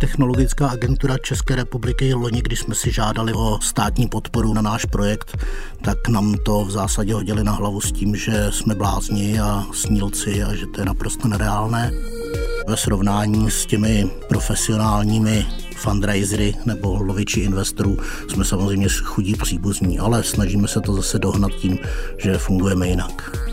technologická 0.00 0.68
agentura 0.68 1.18
České 1.18 1.56
republiky 1.56 2.14
loni, 2.14 2.42
když 2.42 2.60
jsme 2.60 2.74
si 2.74 2.92
žádali 2.92 3.32
o 3.32 3.58
státní 3.62 4.08
podporu 4.08 4.54
na 4.54 4.62
náš 4.62 4.84
projekt, 4.84 5.36
tak 5.82 6.08
nám 6.08 6.34
to 6.44 6.64
v 6.64 6.70
zásadě 6.70 7.14
hodili 7.14 7.44
na 7.44 7.52
hlavu 7.52 7.80
s 7.80 7.92
tím, 7.92 8.16
že 8.16 8.46
jsme 8.50 8.74
blázni 8.74 9.40
a 9.40 9.66
snílci 9.72 10.42
a 10.42 10.54
že 10.54 10.66
to 10.66 10.80
je 10.80 10.84
naprosto 10.84 11.28
nereálné. 11.28 11.92
Ve 12.68 12.76
srovnání 12.76 13.50
s 13.50 13.66
těmi 13.66 14.10
profesionálními 14.28 15.46
fundraisery 15.76 16.54
nebo 16.66 17.02
loviči 17.02 17.40
investorů 17.40 17.98
jsme 18.28 18.44
samozřejmě 18.44 18.88
chudí 19.02 19.34
příbuzní, 19.34 19.98
ale 19.98 20.22
snažíme 20.22 20.68
se 20.68 20.80
to 20.80 20.92
zase 20.92 21.18
dohnat 21.18 21.52
tím, 21.52 21.78
že 22.18 22.38
fungujeme 22.38 22.88
jinak. 22.88 23.49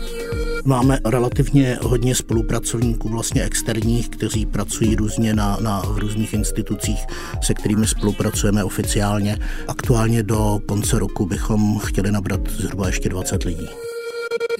Máme 0.64 0.98
relativně 1.04 1.78
hodně 1.82 2.14
spolupracovníků, 2.14 3.08
vlastně 3.08 3.42
externích, 3.42 4.08
kteří 4.08 4.46
pracují 4.46 4.96
různě 4.96 5.34
na, 5.34 5.56
na 5.60 5.80
v 5.80 5.98
různých 5.98 6.34
institucích, 6.34 7.06
se 7.42 7.54
kterými 7.54 7.86
spolupracujeme 7.86 8.64
oficiálně. 8.64 9.38
Aktuálně 9.68 10.22
do 10.22 10.60
konce 10.68 10.98
roku 10.98 11.26
bychom 11.26 11.78
chtěli 11.78 12.12
nabrat 12.12 12.40
zhruba 12.50 12.86
ještě 12.86 13.08
20 13.08 13.44
lidí. 13.44 13.68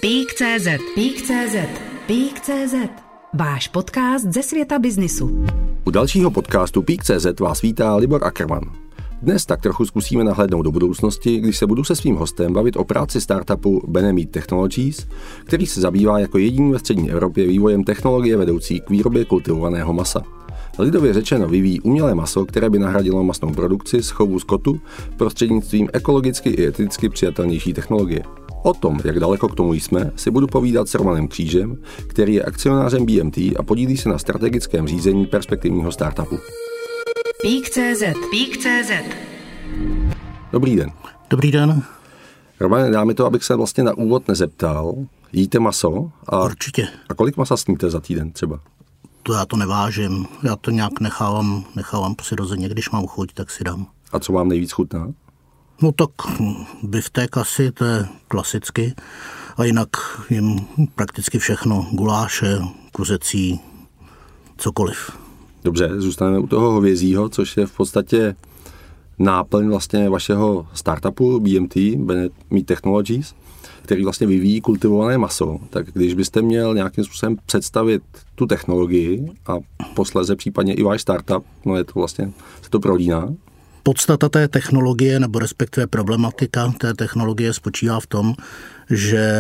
Pík.cz 0.00 0.68
Pík.cz 0.94 1.56
Pík.cz 2.06 2.74
Váš 3.34 3.68
podcast 3.68 4.24
ze 4.24 4.42
světa 4.42 4.78
biznisu. 4.78 5.44
U 5.84 5.90
dalšího 5.90 6.30
podcastu 6.30 6.82
Pík.cz 6.82 7.40
vás 7.40 7.62
vítá 7.62 7.96
Libor 7.96 8.24
Ackermann. 8.24 8.87
Dnes 9.22 9.46
tak 9.46 9.60
trochu 9.60 9.86
zkusíme 9.86 10.24
nahlédnout 10.24 10.62
do 10.62 10.72
budoucnosti, 10.72 11.40
když 11.40 11.58
se 11.58 11.66
budu 11.66 11.84
se 11.84 11.96
svým 11.96 12.16
hostem 12.16 12.52
bavit 12.52 12.76
o 12.76 12.84
práci 12.84 13.20
startupu 13.20 13.82
Benemit 13.88 14.30
Technologies, 14.30 15.06
který 15.44 15.66
se 15.66 15.80
zabývá 15.80 16.18
jako 16.18 16.38
jediný 16.38 16.72
ve 16.72 16.78
střední 16.78 17.10
Evropě 17.10 17.46
vývojem 17.46 17.84
technologie 17.84 18.36
vedoucí 18.36 18.80
k 18.80 18.90
výrobě 18.90 19.24
kultivovaného 19.24 19.92
masa. 19.92 20.22
Lidově 20.78 21.12
řečeno 21.12 21.48
vyvíjí 21.48 21.80
umělé 21.80 22.14
maso, 22.14 22.44
které 22.44 22.70
by 22.70 22.78
nahradilo 22.78 23.24
masnou 23.24 23.52
produkci 23.52 24.02
z 24.02 24.10
chovu 24.10 24.38
skotu 24.38 24.80
prostřednictvím 25.16 25.88
ekologicky 25.92 26.50
i 26.50 26.66
eticky 26.66 27.08
přijatelnější 27.08 27.72
technologie. 27.72 28.22
O 28.62 28.74
tom, 28.74 28.98
jak 29.04 29.20
daleko 29.20 29.48
k 29.48 29.54
tomu 29.54 29.74
jsme, 29.74 30.10
si 30.16 30.30
budu 30.30 30.46
povídat 30.46 30.88
s 30.88 30.94
Romanem 30.94 31.28
Křížem, 31.28 31.76
který 32.06 32.34
je 32.34 32.42
akcionářem 32.42 33.06
BMT 33.06 33.38
a 33.38 33.62
podílí 33.64 33.96
se 33.96 34.08
na 34.08 34.18
strategickém 34.18 34.88
řízení 34.88 35.26
perspektivního 35.26 35.92
startupu. 35.92 36.38
Pík.cz 37.42 38.02
Pík.cz 38.30 38.90
Dobrý 40.52 40.76
den. 40.76 40.92
Dobrý 41.30 41.52
den. 41.52 41.82
Romane, 42.60 42.90
dá 42.90 43.04
mi 43.04 43.14
to, 43.14 43.26
abych 43.26 43.44
se 43.44 43.56
vlastně 43.56 43.84
na 43.84 43.94
úvod 43.94 44.28
nezeptal. 44.28 44.94
Jíte 45.32 45.58
maso? 45.58 46.10
A, 46.26 46.44
Určitě. 46.44 46.88
a 47.08 47.14
kolik 47.14 47.36
masa 47.36 47.56
sníte 47.56 47.90
za 47.90 48.00
týden 48.00 48.32
třeba? 48.32 48.60
To 49.22 49.32
já 49.32 49.46
to 49.46 49.56
nevážím. 49.56 50.26
Já 50.42 50.56
to 50.56 50.70
nějak 50.70 51.00
nechávám, 51.00 51.64
nechávám 51.76 52.14
přirozeně. 52.14 52.68
Když 52.68 52.90
mám 52.90 53.06
chuť, 53.06 53.32
tak 53.34 53.50
si 53.50 53.64
dám. 53.64 53.86
A 54.12 54.18
co 54.18 54.32
vám 54.32 54.48
nejvíc 54.48 54.72
chutná? 54.72 55.12
No 55.82 55.92
tak 55.92 56.10
hm, 56.40 56.54
biftek 56.82 57.36
asi, 57.36 57.72
to 57.72 57.84
je 57.84 58.06
klasicky. 58.28 58.94
A 59.56 59.64
jinak 59.64 59.88
jim 60.30 60.66
prakticky 60.94 61.38
všechno. 61.38 61.86
Guláše, 61.92 62.58
kuřecí, 62.92 63.60
cokoliv. 64.56 65.27
Dobře, 65.64 65.90
zůstaneme 65.96 66.38
u 66.38 66.46
toho 66.46 66.72
hovězího, 66.72 67.28
což 67.28 67.56
je 67.56 67.66
v 67.66 67.76
podstatě 67.76 68.34
náplň 69.18 69.68
vlastně 69.68 70.08
vašeho 70.08 70.66
startupu 70.74 71.40
BMT, 71.40 71.76
Bennett 71.96 72.32
Meat 72.50 72.66
Technologies, 72.66 73.34
který 73.82 74.04
vlastně 74.04 74.26
vyvíjí 74.26 74.60
kultivované 74.60 75.18
maso. 75.18 75.58
Tak 75.70 75.86
když 75.92 76.14
byste 76.14 76.42
měl 76.42 76.74
nějakým 76.74 77.04
způsobem 77.04 77.36
představit 77.46 78.02
tu 78.34 78.46
technologii 78.46 79.26
a 79.46 79.56
posléze 79.94 80.36
případně 80.36 80.74
i 80.74 80.82
váš 80.82 81.00
startup, 81.02 81.44
no 81.64 81.76
je 81.76 81.84
to 81.84 81.92
vlastně, 81.94 82.32
se 82.62 82.70
to 82.70 82.80
prolíná, 82.80 83.28
Podstata 83.82 84.28
té 84.28 84.48
technologie, 84.48 85.20
nebo 85.20 85.38
respektive 85.38 85.86
problematika 85.86 86.72
té 86.78 86.94
technologie 86.94 87.52
spočívá 87.52 88.00
v 88.00 88.06
tom, 88.06 88.34
že 88.90 89.32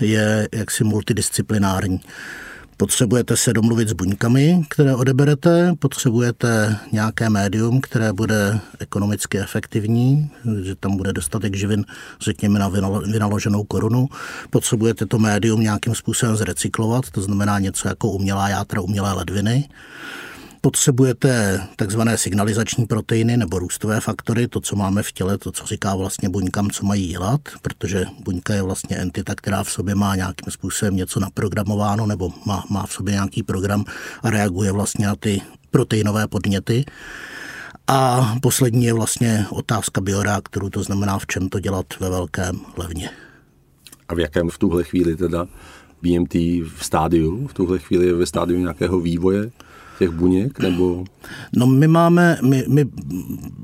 je 0.00 0.48
jaksi 0.54 0.84
multidisciplinární. 0.84 2.00
Potřebujete 2.80 3.36
se 3.36 3.52
domluvit 3.52 3.88
s 3.88 3.92
buňkami, 3.92 4.62
které 4.68 4.94
odeberete, 4.94 5.72
potřebujete 5.78 6.76
nějaké 6.92 7.30
médium, 7.30 7.80
které 7.80 8.12
bude 8.12 8.60
ekonomicky 8.78 9.38
efektivní, 9.38 10.30
že 10.62 10.74
tam 10.74 10.96
bude 10.96 11.12
dostatek 11.12 11.56
živin, 11.56 11.84
řekněme, 12.20 12.58
na 12.58 12.68
vynaloženou 13.12 13.64
korunu. 13.64 14.08
Potřebujete 14.50 15.06
to 15.06 15.18
médium 15.18 15.60
nějakým 15.60 15.94
způsobem 15.94 16.36
zrecyklovat, 16.36 17.10
to 17.10 17.22
znamená 17.22 17.58
něco 17.58 17.88
jako 17.88 18.10
umělá 18.10 18.48
játra, 18.48 18.80
umělé 18.80 19.12
ledviny 19.12 19.68
potřebujete 20.60 21.60
takzvané 21.76 22.18
signalizační 22.18 22.86
proteiny 22.86 23.36
nebo 23.36 23.58
růstové 23.58 24.00
faktory, 24.00 24.48
to, 24.48 24.60
co 24.60 24.76
máme 24.76 25.02
v 25.02 25.12
těle, 25.12 25.38
to, 25.38 25.52
co 25.52 25.66
říká 25.66 25.94
vlastně 25.94 26.28
buňkám, 26.28 26.70
co 26.70 26.86
mají 26.86 27.06
dělat, 27.06 27.40
protože 27.62 28.06
buňka 28.24 28.54
je 28.54 28.62
vlastně 28.62 28.96
entita, 28.96 29.34
která 29.34 29.64
v 29.64 29.70
sobě 29.70 29.94
má 29.94 30.16
nějakým 30.16 30.52
způsobem 30.52 30.96
něco 30.96 31.20
naprogramováno 31.20 32.06
nebo 32.06 32.32
má, 32.46 32.64
má 32.70 32.86
v 32.86 32.92
sobě 32.92 33.12
nějaký 33.14 33.42
program 33.42 33.84
a 34.22 34.30
reaguje 34.30 34.72
vlastně 34.72 35.06
na 35.06 35.16
ty 35.16 35.40
proteinové 35.70 36.28
podněty. 36.28 36.84
A 37.86 38.34
poslední 38.42 38.84
je 38.84 38.92
vlastně 38.92 39.46
otázka 39.50 40.00
bioreaktoru, 40.00 40.70
to 40.70 40.82
znamená, 40.82 41.18
v 41.18 41.26
čem 41.26 41.48
to 41.48 41.60
dělat 41.60 41.86
ve 42.00 42.10
velkém 42.10 42.60
levně. 42.76 43.10
A 44.08 44.14
v 44.14 44.18
jakém 44.18 44.50
v 44.50 44.58
tuhle 44.58 44.84
chvíli 44.84 45.16
teda 45.16 45.46
BMT 46.02 46.34
v 46.34 46.78
stádiu, 46.80 47.46
v 47.46 47.54
tuhle 47.54 47.78
chvíli 47.78 48.06
je 48.06 48.14
ve 48.14 48.26
stádiu 48.26 48.60
nějakého 48.60 49.00
vývoje? 49.00 49.50
Těch 49.98 50.10
buněk? 50.10 50.58
Nebo... 50.58 51.04
No 51.56 51.66
my 51.66 51.88
máme, 51.88 52.38
my, 52.42 52.64
my 52.68 52.86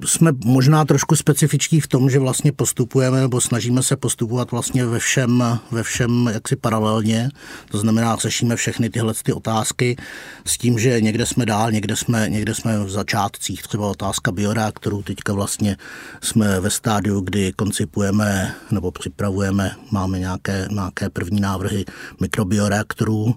jsme 0.05 0.33
možná 0.45 0.85
trošku 0.85 1.17
specifičtí 1.17 1.81
v 1.81 1.87
tom, 1.87 2.11
že 2.11 2.19
vlastně 2.19 2.53
postupujeme 2.53 3.21
nebo 3.21 3.41
snažíme 3.41 3.83
se 3.83 3.97
postupovat 3.97 4.51
vlastně 4.51 4.87
ve 4.87 4.99
všem, 4.99 5.45
ve 5.71 5.83
všem 5.83 6.31
jaksi 6.33 6.57
paralelně. 6.57 7.29
To 7.71 7.79
znamená, 7.79 8.17
řešíme 8.17 8.57
všechny 8.57 8.91
tyhle 8.91 9.15
ty 9.23 9.33
otázky 9.33 9.97
s 10.45 10.59
tím, 10.59 10.79
že 10.79 11.01
někde 11.01 11.27
jsme 11.27 11.47
dál, 11.47 11.73
někde 11.73 11.97
jsme, 11.97 12.27
někde 12.29 12.55
jsme 12.55 12.85
v 12.85 12.91
začátcích. 12.91 13.63
Třeba 13.63 13.89
otázka 13.89 14.33
bioreaktorů, 14.33 15.03
teďka 15.03 15.33
vlastně 15.33 15.77
jsme 16.21 16.61
ve 16.61 16.71
stádiu, 16.71 17.21
kdy 17.21 17.53
koncipujeme 17.53 18.55
nebo 18.71 18.91
připravujeme, 18.91 19.77
máme 19.91 20.19
nějaké, 20.19 20.69
nějaké 20.71 21.11
první 21.11 21.41
návrhy 21.41 21.85
mikrobioreaktorů, 22.21 23.35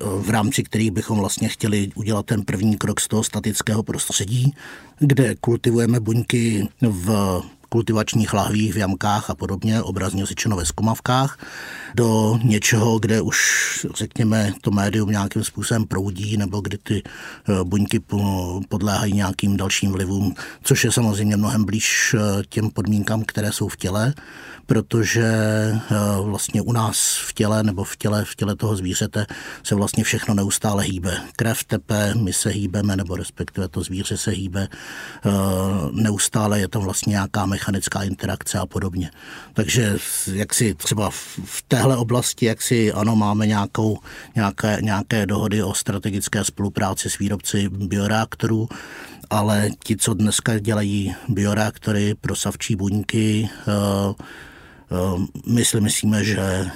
v 0.00 0.30
rámci 0.30 0.62
kterých 0.62 0.90
bychom 0.90 1.18
vlastně 1.18 1.48
chtěli 1.48 1.90
udělat 1.94 2.26
ten 2.26 2.35
první 2.42 2.76
krok 2.76 3.00
z 3.00 3.08
toho 3.08 3.24
statického 3.24 3.82
prostředí, 3.82 4.54
kde 4.98 5.34
kultivujeme 5.34 6.00
buňky 6.00 6.68
v 6.80 7.40
kultivačních 7.68 8.32
lahvích, 8.34 8.74
v 8.74 8.76
jamkách 8.76 9.30
a 9.30 9.34
podobně, 9.34 9.82
obrazně 9.82 10.26
řečeno 10.26 10.56
ve 10.56 10.64
skomavkách, 10.64 11.38
do 11.94 12.38
něčeho, 12.42 12.98
kde 12.98 13.20
už, 13.20 13.36
řekněme, 13.94 14.52
to 14.60 14.70
médium 14.70 15.10
nějakým 15.10 15.44
způsobem 15.44 15.84
proudí, 15.84 16.36
nebo 16.36 16.60
kdy 16.60 16.78
ty 16.78 17.02
eh, 17.02 17.64
buňky 17.64 18.00
podléhají 18.68 19.12
nějakým 19.12 19.56
dalším 19.56 19.92
vlivům, 19.92 20.34
což 20.62 20.84
je 20.84 20.92
samozřejmě 20.92 21.36
mnohem 21.36 21.64
blíž 21.64 22.16
eh, 22.18 22.42
těm 22.48 22.70
podmínkám, 22.70 23.24
které 23.24 23.52
jsou 23.52 23.68
v 23.68 23.76
těle 23.76 24.14
protože 24.68 25.24
eh, 25.24 25.94
vlastně 26.22 26.62
u 26.62 26.72
nás 26.72 27.18
v 27.28 27.32
těle 27.32 27.62
nebo 27.62 27.84
v 27.84 27.96
těle, 27.96 28.24
v 28.24 28.34
těle 28.34 28.56
toho 28.56 28.76
zvířete 28.76 29.26
se 29.62 29.74
vlastně 29.74 30.04
všechno 30.04 30.34
neustále 30.34 30.84
hýbe. 30.84 31.20
Krev 31.36 31.64
tepe, 31.64 32.14
my 32.14 32.32
se 32.32 32.50
hýbeme, 32.50 32.96
nebo 32.96 33.16
respektive 33.16 33.68
to 33.68 33.80
zvíře 33.80 34.16
se 34.16 34.30
hýbe, 34.30 34.68
neustále 35.92 36.60
je 36.60 36.68
tam 36.68 36.82
vlastně 36.82 37.10
nějaká 37.10 37.46
mechanická 37.56 38.02
interakce 38.02 38.58
a 38.58 38.66
podobně. 38.66 39.10
Takže 39.52 39.96
jak 40.32 40.54
si 40.54 40.74
třeba 40.74 41.10
v 41.44 41.62
téhle 41.68 41.96
oblasti, 41.96 42.46
jak 42.46 42.62
si 42.62 42.92
ano, 42.92 43.16
máme 43.16 43.46
nějakou, 43.46 43.98
nějaké, 44.34 44.78
nějaké 44.80 45.26
dohody 45.26 45.62
o 45.62 45.74
strategické 45.74 46.44
spolupráci 46.44 47.10
s 47.10 47.18
výrobci 47.18 47.68
bioreaktorů, 47.68 48.68
ale 49.30 49.70
ti, 49.84 49.96
co 49.96 50.14
dneska 50.14 50.58
dělají 50.58 51.14
bioreaktory 51.28 52.14
pro 52.14 52.36
savčí 52.36 52.76
buňky, 52.76 53.48
uh, 53.66 54.14
Ehm, 54.90 55.26
my 55.46 55.64
si 55.64 55.80
myslíme, 55.80 56.24
že 56.24 56.40
eh, 56.40 56.70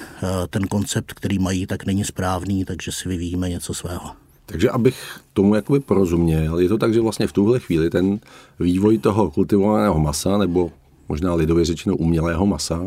ten 0.49 0.67
koncept, 0.67 1.13
který 1.13 1.39
mají, 1.39 1.67
tak 1.67 1.85
není 1.85 2.03
správný, 2.05 2.65
takže 2.65 2.91
si 2.91 3.09
vyvíjíme 3.09 3.49
něco 3.49 3.73
svého. 3.73 4.20
Takže 4.51 4.69
abych 4.69 5.19
tomu 5.33 5.55
jakoby 5.55 5.79
porozuměl, 5.79 6.59
je 6.59 6.69
to 6.69 6.77
tak, 6.77 6.93
že 6.93 7.01
vlastně 7.01 7.27
v 7.27 7.33
tuhle 7.33 7.59
chvíli 7.59 7.89
ten 7.89 8.19
vývoj 8.59 8.97
toho 8.97 9.31
kultivovaného 9.31 9.99
masa, 9.99 10.37
nebo 10.37 10.71
možná 11.09 11.33
lidově 11.33 11.65
řečeno 11.65 11.95
umělého 11.95 12.45
masa, 12.45 12.81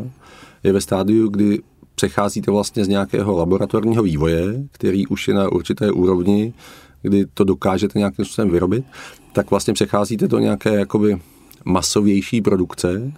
je 0.63 0.73
ve 0.73 0.81
stádiu, 0.81 1.29
kdy 1.29 1.63
přecházíte 1.95 2.51
vlastně 2.51 2.85
z 2.85 2.89
nějakého 2.89 3.37
laboratorního 3.37 4.03
vývoje, 4.03 4.65
který 4.73 5.07
už 5.07 5.29
je 5.29 5.35
na 5.35 5.53
určité 5.53 5.93
úrovni, 5.93 6.55
kdy 7.03 7.27
to 7.35 7.45
dokážete 7.45 7.99
nějakým 7.99 8.25
způsobem 8.25 8.51
vyrobit, 8.51 8.85
tak 9.33 9.51
vlastně 9.51 9.75
přecházíte 9.75 10.29
do 10.29 10.39
nějaké 10.39 10.75
jakoby 10.75 11.21
masovější 11.65 12.43
produkce, 12.43 13.13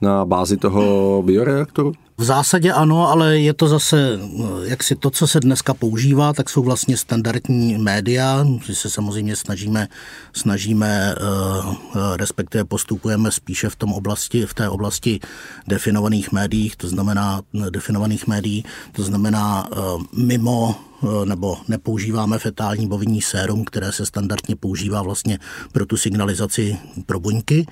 na 0.00 0.24
bázi 0.24 0.56
toho 0.56 1.22
bioreaktoru? 1.26 1.92
V 2.18 2.24
zásadě 2.24 2.72
ano, 2.72 3.08
ale 3.08 3.38
je 3.38 3.54
to 3.54 3.68
zase, 3.68 4.18
jak 4.62 4.82
si 4.82 4.96
to, 4.96 5.10
co 5.10 5.26
se 5.26 5.40
dneska 5.40 5.74
používá, 5.74 6.32
tak 6.32 6.50
jsou 6.50 6.62
vlastně 6.62 6.96
standardní 6.96 7.78
média, 7.78 8.44
my 8.68 8.74
se 8.74 8.90
samozřejmě 8.90 9.36
snažíme, 9.36 9.88
snažíme 10.32 11.14
eh, 11.14 12.16
respektive 12.16 12.64
postupujeme 12.64 13.30
spíše 13.30 13.68
v 13.68 13.76
tom 13.76 13.92
oblasti, 13.92 14.46
v 14.46 14.54
té 14.54 14.68
oblasti 14.68 15.20
definovaných 15.68 16.32
médií, 16.32 16.72
to 16.76 16.88
znamená 16.88 17.42
definovaných 17.70 18.26
médií, 18.26 18.64
to 18.92 19.02
znamená 19.02 19.68
eh, 19.72 19.76
mimo 20.12 20.74
eh, 21.02 21.26
nebo 21.26 21.58
nepoužíváme 21.68 22.38
fetální 22.38 22.88
bovinní 22.88 23.22
sérum, 23.22 23.64
které 23.64 23.92
se 23.92 24.06
standardně 24.06 24.56
používá 24.56 25.02
vlastně 25.02 25.38
pro 25.72 25.86
tu 25.86 25.96
signalizaci 25.96 26.78
pro 27.06 27.20
buňky 27.20 27.66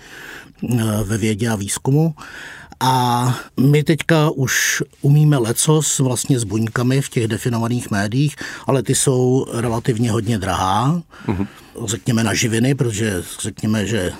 ve 1.04 1.18
vědě 1.18 1.48
a 1.48 1.56
výzkumu. 1.56 2.14
A 2.84 3.34
my 3.61 3.82
teďka 3.84 4.31
už 4.31 4.82
umíme 5.00 5.38
lecos 5.38 5.99
vlastně 5.99 6.38
s 6.38 6.44
buňkami 6.44 7.00
v 7.00 7.08
těch 7.08 7.29
definovaných 7.29 7.90
médiích, 7.90 8.37
ale 8.67 8.82
ty 8.82 8.94
jsou 8.94 9.46
relativně 9.52 10.11
hodně 10.11 10.38
drahá. 10.38 11.02
Uh-huh. 11.26 11.46
Řekněme 11.84 12.25
na 12.25 12.34
živiny, 12.34 12.75
protože 12.75 13.23
řekněme, 13.40 13.87
že 13.87 14.12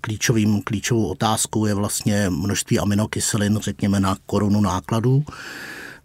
klíčovým, 0.00 0.62
klíčovou 0.62 1.06
otázkou 1.06 1.66
je 1.66 1.74
vlastně 1.74 2.30
množství 2.30 2.78
aminokyselin, 2.78 3.58
řekněme 3.62 4.00
na 4.00 4.16
korunu 4.26 4.60
nákladů. 4.60 5.24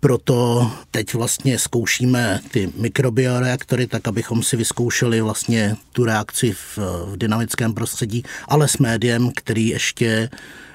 Proto 0.03 0.71
teď 0.91 1.13
vlastně 1.13 1.59
zkoušíme 1.59 2.39
ty 2.51 2.69
mikrobioreaktory, 2.77 3.88
tak 3.88 4.07
abychom 4.07 4.44
si 4.44 4.57
vyzkoušeli 4.57 5.21
vlastně 5.21 5.75
tu 5.94 6.05
reakci 6.05 6.51
v, 6.51 6.77
v 7.05 7.17
dynamickém 7.17 7.73
prostředí, 7.73 8.23
ale 8.47 8.67
s 8.67 8.77
médiem, 8.77 9.31
který 9.35 9.67
ještě 9.67 10.29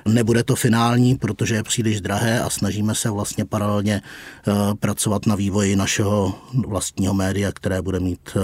Nebude 0.08 0.44
to 0.44 0.56
finální, 0.56 1.14
protože 1.14 1.54
je 1.54 1.62
příliš 1.62 2.00
drahé 2.00 2.40
a 2.40 2.50
snažíme 2.50 2.94
se 2.94 3.10
vlastně 3.10 3.44
paralelně 3.44 4.02
eh, 4.02 4.52
pracovat 4.80 5.26
na 5.26 5.34
vývoji 5.34 5.76
našeho 5.76 6.38
vlastního 6.66 7.14
média, 7.14 7.52
které 7.52 7.82
bude 7.82 8.00
mít 8.00 8.20
eh, 8.36 8.40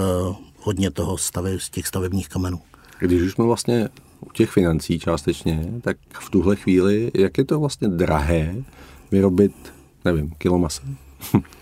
hodně 0.59 0.91
toho 0.91 1.17
stavy, 1.17 1.59
z 1.59 1.69
těch 1.69 1.87
stavebních 1.87 2.29
kamenů. 2.29 2.59
Když 2.99 3.21
už 3.21 3.31
jsme 3.31 3.45
vlastně 3.45 3.89
u 4.19 4.31
těch 4.31 4.49
financí 4.49 4.99
částečně, 4.99 5.65
tak 5.81 5.97
v 6.19 6.29
tuhle 6.29 6.55
chvíli, 6.55 7.11
jak 7.13 7.37
je 7.37 7.45
to 7.45 7.59
vlastně 7.59 7.87
drahé 7.87 8.55
vyrobit, 9.11 9.74
nevím, 10.05 10.31
kilo 10.37 10.59
masa? 10.59 10.81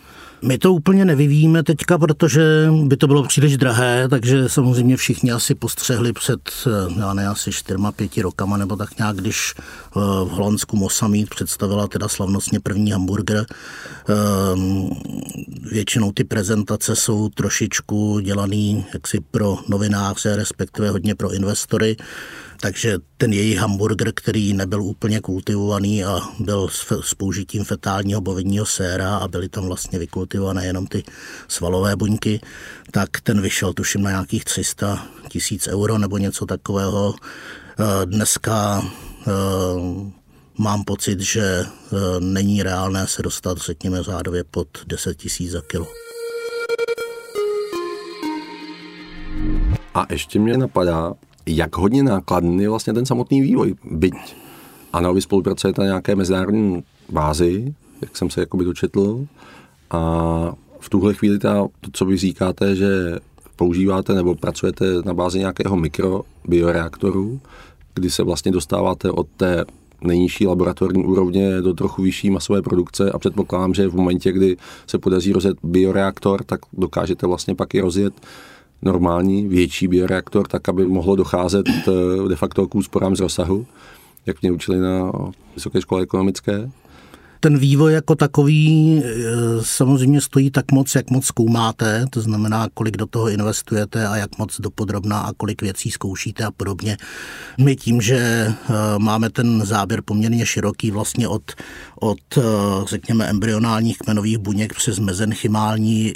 My 0.44 0.58
to 0.58 0.74
úplně 0.74 1.06
nevyvíjíme 1.06 1.64
teďka, 1.64 1.98
protože 1.98 2.70
by 2.84 2.98
to 2.98 3.08
bylo 3.08 3.24
příliš 3.24 3.58
drahé, 3.58 4.08
takže 4.10 4.50
samozřejmě 4.50 4.98
všichni 4.98 5.32
asi 5.32 5.56
postřehli 5.56 6.14
před, 6.14 6.40
eh, 6.68 7.00
já 7.00 7.14
ne, 7.14 7.28
asi 7.28 7.52
čtyřma, 7.52 7.92
pěti 7.92 8.22
rokama, 8.22 8.58
nebo 8.58 8.76
tak 8.76 8.98
nějak, 8.98 9.16
když 9.16 9.54
eh, 9.58 10.00
v 10.00 10.30
Holandsku 10.30 10.78
Mosamít 10.78 11.30
představila 11.30 11.88
teda 11.88 12.08
slavnostně 12.08 12.60
první 12.60 12.92
hamburger. 12.92 13.46
Ehm, 13.46 14.90
většinou 15.72 16.12
ty 16.12 16.24
prezentace 16.24 16.96
jsou 16.96 17.30
trošičku 17.30 18.20
dělaný 18.20 18.86
jaksi 18.94 19.20
pro 19.32 19.58
novináře, 19.68 20.36
respektive 20.36 20.90
hodně 20.90 21.16
pro 21.16 21.34
investory 21.34 21.98
takže 22.64 22.98
ten 23.18 23.34
jejich 23.34 23.58
hamburger, 23.58 24.12
který 24.16 24.54
nebyl 24.54 24.84
úplně 24.84 25.22
kultivovaný 25.22 26.04
a 26.04 26.20
byl 26.40 26.68
s, 26.68 26.92
s 27.02 27.14
použitím 27.14 27.64
fetálního 27.64 28.22
bovinního 28.22 28.66
séra 28.66 29.18
a 29.18 29.28
byly 29.28 29.50
tam 29.50 29.66
vlastně 29.66 30.00
vykultivované 30.00 30.66
jenom 30.66 30.88
ty 30.88 31.04
svalové 31.48 31.96
buňky, 31.96 32.40
tak 32.92 33.22
ten 33.22 33.42
vyšel 33.42 33.74
tuším 33.74 34.04
na 34.04 34.10
nějakých 34.10 34.46
300 34.46 35.08
tisíc 35.30 35.68
euro 35.68 35.98
nebo 35.98 36.18
něco 36.18 36.46
takového. 36.46 37.16
Eh, 37.16 38.06
dneska 38.06 38.82
eh, 38.82 39.32
mám 40.58 40.84
pocit, 40.84 41.20
že 41.20 41.44
eh, 41.44 41.66
není 42.20 42.64
reálné 42.64 43.08
se 43.08 43.22
dostat, 43.22 43.58
řekněme, 43.58 44.04
řádově 44.04 44.44
pod 44.44 44.68
10 44.88 45.18
tisíc 45.18 45.52
za 45.52 45.62
kilo. 45.62 45.88
A 49.94 50.06
ještě 50.10 50.40
mě 50.40 50.58
napadá, 50.58 51.14
jak 51.46 51.78
hodně 51.78 52.04
nákladný 52.04 52.64
je 52.64 52.70
vlastně 52.70 52.94
ten 52.94 53.06
samotný 53.06 53.42
vývoj. 53.42 53.76
Byť 53.92 54.14
ano, 54.94 55.14
vy 55.14 55.22
spolupracujete 55.22 55.82
na 55.82 55.88
nějaké 55.88 56.16
mezinárodní 56.16 56.84
bázi, 57.10 57.74
jak 58.02 58.18
jsem 58.18 58.30
se 58.30 58.40
jakoby 58.40 58.66
dočetl, 58.66 59.26
a 59.92 60.54
v 60.80 60.90
tuhle 60.90 61.14
chvíli 61.14 61.40
ta, 61.40 61.68
to, 61.82 61.90
co 61.94 62.06
vy 62.06 62.18
říkáte, 62.18 62.76
že 62.76 63.18
používáte 63.56 64.14
nebo 64.14 64.36
pracujete 64.36 64.86
na 65.06 65.14
bázi 65.14 65.40
nějakého 65.40 65.76
mikrobioreaktoru, 65.76 67.40
kdy 67.94 68.10
se 68.10 68.24
vlastně 68.24 68.52
dostáváte 68.52 69.12
od 69.12 69.28
té 69.38 69.66
nejnižší 70.02 70.48
laboratorní 70.48 71.06
úrovně 71.06 71.62
do 71.62 71.74
trochu 71.74 72.02
vyšší 72.02 72.30
masové 72.30 72.62
produkce 72.62 73.12
a 73.12 73.20
předpokládám, 73.20 73.74
že 73.74 73.88
v 73.88 73.96
momentě, 73.96 74.32
kdy 74.32 74.58
se 74.88 74.98
podaří 74.98 75.34
rozjet 75.34 75.58
bioreaktor, 75.64 76.44
tak 76.44 76.60
dokážete 76.74 77.28
vlastně 77.28 77.56
pak 77.56 77.76
i 77.76 77.82
rozjet 77.82 78.14
normální 78.84 79.48
větší 79.48 79.88
bioreaktor, 79.88 80.48
tak 80.48 80.70
aby 80.70 80.86
mohlo 80.86 81.16
docházet 81.16 81.66
eh, 81.70 82.30
de 82.30 82.36
facto 82.36 82.68
k 82.68 82.76
úsporám 82.76 83.16
z 83.16 83.20
rozsahu, 83.20 83.66
jak 84.26 84.42
mě 84.42 84.52
učili 84.52 84.80
na 84.80 85.12
Vysoké 85.56 85.82
škole 85.82 86.02
ekonomické 86.02 86.70
ten 87.44 87.58
vývoj 87.58 87.94
jako 87.94 88.16
takový 88.16 89.02
e, 89.04 89.12
samozřejmě 89.62 90.22
stojí 90.22 90.52
tak 90.52 90.72
moc, 90.72 90.96
jak 90.96 91.10
moc 91.10 91.26
zkoumáte, 91.26 92.06
to 92.10 92.22
znamená, 92.22 92.68
kolik 92.74 92.98
do 92.98 93.06
toho 93.06 93.30
investujete 93.30 94.08
a 94.08 94.16
jak 94.16 94.38
moc 94.38 94.62
dopodrobná 94.62 95.20
a 95.20 95.34
kolik 95.34 95.62
věcí 95.62 95.92
zkoušíte 95.92 96.44
a 96.44 96.52
podobně. 96.52 96.98
My 97.58 97.76
tím, 97.76 98.02
že 98.02 98.18
e, 98.18 98.54
máme 98.98 99.30
ten 99.30 99.66
záběr 99.66 100.02
poměrně 100.06 100.46
široký 100.46 100.92
vlastně 100.92 101.28
od, 101.28 101.52
od 102.00 102.38
e, 102.38 102.42
řekněme, 102.86 103.26
embryonálních 103.26 103.98
kmenových 103.98 104.38
buněk 104.38 104.74
přes 104.74 105.00
mezenchymální 105.00 106.14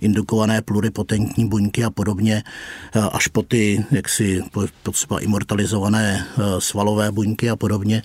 indukované 0.00 0.62
pluripotentní 0.62 1.48
buňky 1.48 1.84
a 1.84 1.90
podobně, 1.90 2.42
až 3.12 3.26
po 3.26 3.42
ty 3.42 3.84
jaksi 3.90 4.42
potřeba 4.82 5.20
imortalizované 5.20 6.26
svalové 6.58 7.12
buňky 7.12 7.50
a 7.50 7.56
podobně, 7.56 8.02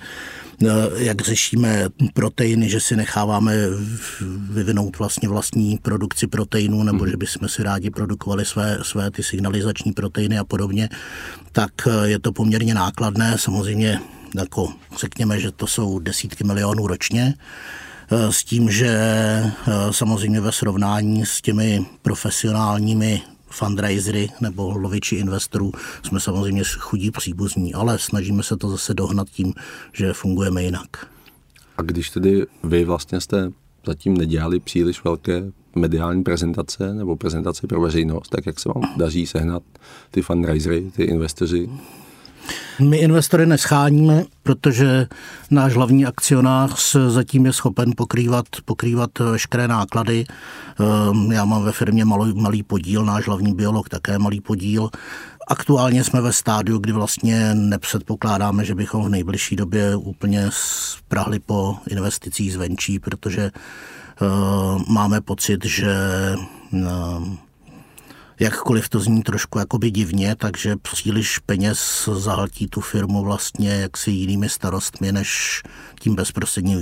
jak 0.96 1.22
řešíme 1.22 1.90
proteiny, 2.14 2.70
že 2.70 2.80
si 2.80 2.96
necháváme 2.96 3.54
vyvinout 4.50 5.00
vlastně 5.00 5.30
vlastní 5.30 5.78
produkci 5.78 6.28
proteinů, 6.28 6.84
nebo 6.84 7.04
mm. 7.04 7.10
že 7.10 7.18
bychom 7.18 7.50
si 7.50 7.64
rádi 7.64 7.90
produkovali 7.90 8.46
své, 8.46 8.80
své 8.82 9.12
ty 9.12 9.24
signalizační 9.24 9.92
proteiny 9.92 10.38
a 10.38 10.44
podobně, 10.44 10.90
tak 11.52 11.72
eh, 11.88 12.08
je 12.10 12.20
to 12.20 12.32
poměrně 12.32 12.74
nákladné. 12.74 13.38
Samozřejmě 13.38 14.00
jako 14.36 14.74
řekněme, 15.00 15.40
že 15.40 15.52
to 15.52 15.68
jsou 15.68 16.00
desítky 16.00 16.44
milionů 16.44 16.88
ročně, 16.88 17.34
eh, 18.12 18.32
s 18.32 18.44
tím, 18.44 18.72
že 18.72 18.88
eh, 18.88 19.54
samozřejmě 19.92 20.42
ve 20.42 20.52
srovnání 20.52 21.26
s 21.26 21.42
těmi 21.42 21.86
profesionálními 22.02 23.22
fundraisery 23.50 24.30
nebo 24.42 24.78
loviči 24.78 25.16
investorů 25.16 25.72
jsme 26.04 26.20
samozřejmě 26.20 26.64
chudí 26.80 27.12
příbuzní, 27.12 27.74
ale 27.74 28.00
snažíme 28.00 28.44
se 28.44 28.58
to 28.58 28.70
zase 28.70 28.94
dohnat 28.94 29.30
tím, 29.30 29.54
že 29.94 30.14
fungujeme 30.14 30.64
jinak. 30.64 31.08
A 31.78 31.82
když 31.82 32.10
tedy 32.10 32.46
vy 32.64 32.86
vlastně 32.86 33.22
jste 33.22 33.52
zatím 33.86 34.18
nedělali 34.18 34.60
příliš 34.60 35.04
velké 35.04 35.44
mediální 35.76 36.24
prezentace 36.24 36.94
nebo 36.94 37.16
prezentace 37.16 37.68
pro 37.68 37.82
veřejnost, 37.82 38.30
tak 38.30 38.46
jak 38.46 38.60
se 38.60 38.70
vám 38.70 38.94
daří 38.98 39.26
sehnat 39.26 39.64
ty 40.12 40.22
fundraisery, 40.22 40.92
ty 40.96 41.04
investoři, 41.04 41.70
my 42.80 42.98
investory 42.98 43.46
nescháníme, 43.46 44.24
protože 44.44 45.08
náš 45.52 45.74
hlavní 45.74 46.06
akcionář 46.06 46.96
zatím 47.08 47.46
je 47.46 47.54
schopen 47.54 47.92
pokrývat, 47.98 48.46
pokrývat 48.66 49.20
veškeré 49.20 49.68
náklady. 49.68 50.26
Ehm, 50.80 51.32
já 51.32 51.46
mám 51.46 51.64
ve 51.64 51.72
firmě 51.72 52.06
malý, 52.06 52.34
malý 52.34 52.64
podíl, 52.64 53.06
náš 53.06 53.28
hlavní 53.28 53.56
biolog 53.56 53.90
také 53.90 54.20
malý 54.20 54.42
podíl. 54.42 54.90
Aktuálně 55.48 56.04
jsme 56.04 56.22
ve 56.22 56.34
stádiu, 56.34 56.78
kdy 56.78 56.92
vlastně 56.92 57.56
nepředpokládáme, 57.56 58.66
že 58.66 58.76
bychom 58.76 59.06
v 59.06 59.10
nejbližší 59.10 59.56
době 59.56 59.96
úplně 59.96 60.46
sprahli 60.52 61.40
po 61.40 61.76
investicích 61.90 62.54
zvenčí, 62.54 63.00
protože 63.00 63.52
ehm, 64.22 64.84
máme 64.88 65.22
pocit, 65.22 65.66
že 65.66 65.96
ehm, 66.74 67.38
jakkoliv 68.40 68.90
to 68.90 69.00
zní 69.00 69.24
trošku 69.24 69.60
jakoby 69.60 69.92
divně, 69.92 70.36
takže 70.36 70.76
příliš 70.76 71.40
peněz 71.40 72.10
zahltí 72.14 72.68
tu 72.68 72.82
firmu 72.82 73.24
vlastně 73.24 73.70
jaksi 73.70 74.12
jinými 74.12 74.50
starostmi, 74.50 75.12
než 75.12 75.62
tím 76.00 76.16
bezprostředním 76.16 76.80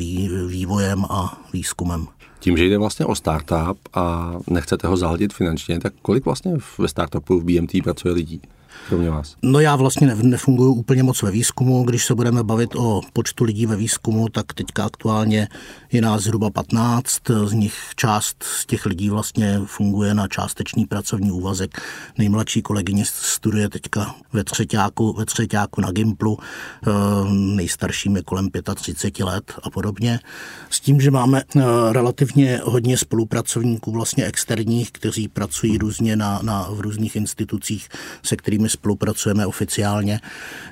vývojem 0.48 1.06
a 1.06 1.42
výzkumem. 1.54 2.08
Tím, 2.40 2.58
že 2.58 2.66
jde 2.66 2.78
vlastně 2.78 3.06
o 3.06 3.16
startup 3.16 3.80
a 3.94 4.34
nechcete 4.48 4.88
ho 4.88 4.98
zahltit 4.98 5.34
finančně, 5.34 5.80
tak 5.80 5.94
kolik 6.02 6.26
vlastně 6.26 6.54
ve 6.78 6.88
startupu 6.88 7.40
v 7.40 7.44
BMT 7.44 7.72
pracuje 7.84 8.14
lidí? 8.14 8.42
Kromě 8.90 9.10
vás? 9.10 9.36
No 9.42 9.60
já 9.60 9.76
vlastně 9.76 10.16
nefunguji 10.16 10.76
úplně 10.76 11.04
moc 11.04 11.22
ve 11.22 11.32
výzkumu. 11.32 11.84
Když 11.84 12.06
se 12.06 12.16
budeme 12.16 12.44
bavit 12.44 12.76
o 12.76 13.02
počtu 13.14 13.44
lidí 13.44 13.66
ve 13.66 13.76
výzkumu, 13.76 14.30
tak 14.30 14.54
teďka 14.54 14.86
aktuálně 14.86 15.48
je 15.92 16.02
nás 16.02 16.24
zhruba 16.24 16.50
15. 16.50 17.20
Z 17.46 17.54
nich 17.54 17.76
část 17.96 18.44
z 18.44 18.66
těch 18.66 18.86
lidí 18.86 19.10
vlastně 19.10 19.62
funguje 19.66 20.14
na 20.14 20.28
částečný 20.28 20.86
pracovní 20.86 21.32
úvazek. 21.32 21.82
Nejmladší 22.18 22.62
kolegyně 22.62 23.04
studuje 23.06 23.70
teďka 23.70 24.16
ve 24.34 24.44
třetíku, 24.44 25.14
ve 25.14 25.26
třetíku 25.26 25.82
na 25.82 25.92
Gimplu, 25.92 26.38
eh, 26.40 26.92
nejstarším 27.32 28.16
je 28.16 28.24
kolem 28.24 28.50
35 28.76 29.26
let 29.26 29.54
a 29.64 29.70
podobně. 29.70 30.20
S 30.70 30.80
tím, 30.80 31.02
že 31.02 31.12
máme 31.12 31.42
eh, 31.56 31.62
relativně 31.92 32.62
hodně 32.64 32.98
spolupracovníků 32.98 33.92
vlastně 33.92 34.26
externích, 34.26 34.92
kteří 34.92 35.28
pracují 35.28 35.78
různě 35.78 36.16
na, 36.16 36.40
na, 36.44 36.68
v 36.70 36.80
různých 36.80 37.16
institucích, 37.16 37.90
se 38.24 38.36
kterými 38.36 38.70
spolupracujeme 38.76 39.46
oficiálně. 39.46 40.20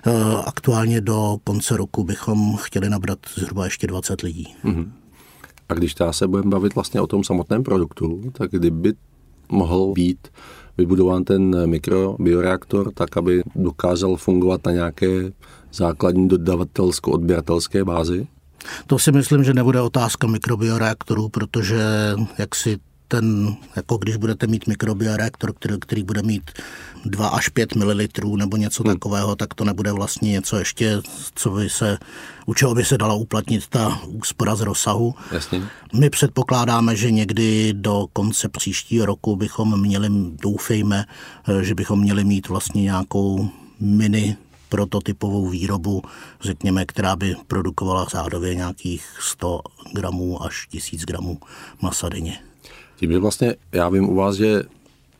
Eh, 0.07 0.11
aktuálně 0.45 1.01
do 1.01 1.37
konce 1.43 1.77
roku 1.77 2.03
bychom 2.03 2.57
chtěli 2.57 2.89
nabrat 2.89 3.19
zhruba 3.35 3.65
ještě 3.65 3.87
20 3.87 4.21
lidí. 4.21 4.55
Mm-hmm. 4.65 4.91
A 5.69 5.73
když 5.73 5.93
ta 5.93 6.13
se 6.13 6.27
budeme 6.27 6.49
bavit 6.49 6.75
vlastně 6.75 7.01
o 7.01 7.07
tom 7.07 7.23
samotném 7.23 7.63
produktu, 7.63 8.21
tak 8.31 8.51
kdyby 8.51 8.93
mohl 9.49 9.91
být 9.91 10.27
vybudován 10.77 11.23
ten 11.23 11.69
mikrobioreaktor 11.69 12.91
tak, 12.93 13.17
aby 13.17 13.43
dokázal 13.55 14.15
fungovat 14.15 14.65
na 14.65 14.71
nějaké 14.71 15.31
základní 15.73 16.27
dodavatelsko-odběratelské 16.29 17.83
bázi? 17.83 18.27
To 18.87 18.99
si 18.99 19.11
myslím, 19.11 19.43
že 19.43 19.53
nebude 19.53 19.81
otázka 19.81 20.27
mikrobioreaktorů, 20.27 21.29
protože 21.29 21.77
jak 22.37 22.55
si 22.55 22.77
ten, 23.13 23.55
jako 23.75 23.97
když 23.97 24.15
budete 24.15 24.47
mít 24.47 24.67
mikrobioreaktor, 24.67 25.53
který, 25.53 25.75
který 25.79 26.03
bude 26.03 26.21
mít 26.21 26.51
2 27.05 27.27
až 27.27 27.49
5 27.49 27.75
ml 27.75 27.97
nebo 28.35 28.57
něco 28.57 28.83
hmm. 28.83 28.93
takového, 28.93 29.35
tak 29.35 29.53
to 29.53 29.63
nebude 29.63 29.91
vlastně 29.91 30.31
něco 30.31 30.57
ještě, 30.57 31.01
co 31.35 31.49
by 31.49 31.69
se, 31.69 31.97
u 32.45 32.53
čeho 32.53 32.75
by 32.75 32.85
se 32.85 32.97
dala 32.97 33.13
uplatnit 33.13 33.67
ta 33.67 33.99
úspora 34.07 34.55
z 34.55 34.61
rozsahu. 34.61 35.15
Jasně. 35.31 35.61
My 35.93 36.09
předpokládáme, 36.09 36.95
že 36.95 37.11
někdy 37.11 37.73
do 37.73 38.07
konce 38.13 38.49
příštího 38.49 39.05
roku 39.05 39.35
bychom 39.35 39.81
měli, 39.81 40.09
doufejme, 40.41 41.05
že 41.61 41.75
bychom 41.75 41.99
měli 41.99 42.23
mít 42.23 42.49
vlastně 42.49 42.81
nějakou 42.81 43.49
mini 43.79 44.37
prototypovou 44.69 45.49
výrobu, 45.49 46.01
řekněme, 46.41 46.85
která 46.85 47.15
by 47.15 47.35
produkovala 47.47 48.05
řádově 48.05 48.55
nějakých 48.55 49.05
100 49.19 49.61
gramů 49.93 50.43
až 50.43 50.67
1000 50.67 51.01
gramů 51.01 51.37
masa 51.81 52.09
denně. 52.09 52.52
Tím, 52.95 53.11
že 53.11 53.19
vlastně 53.19 53.55
já 53.71 53.89
vím 53.89 54.09
u 54.09 54.15
vás, 54.15 54.35
že 54.35 54.63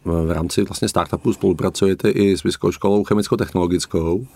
v 0.05 0.31
rámci 0.31 0.63
vlastně 0.63 0.89
startupu 0.89 1.33
spolupracujete 1.33 2.09
i 2.09 2.37
s 2.37 2.43
Vysokou 2.43 2.71
školou 2.71 3.03
chemicko-technologickou, 3.03 4.27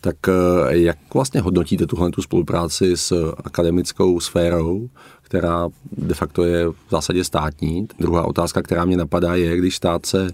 tak 0.00 0.16
eh, 0.28 0.32
jak 0.76 0.98
vlastně 1.14 1.40
hodnotíte 1.40 1.86
tuhle 1.86 2.10
tu 2.10 2.22
spolupráci 2.22 2.96
s 2.96 3.32
akademickou 3.44 4.20
sférou, 4.20 4.88
která 5.22 5.68
de 5.92 6.14
facto 6.14 6.44
je 6.44 6.68
v 6.68 6.74
zásadě 6.90 7.24
státní? 7.24 7.88
Druhá 7.98 8.24
otázka, 8.24 8.62
která 8.62 8.84
mě 8.84 8.96
napadá, 8.96 9.34
je, 9.34 9.56
když 9.56 9.76
stát 9.76 10.06
se 10.06 10.30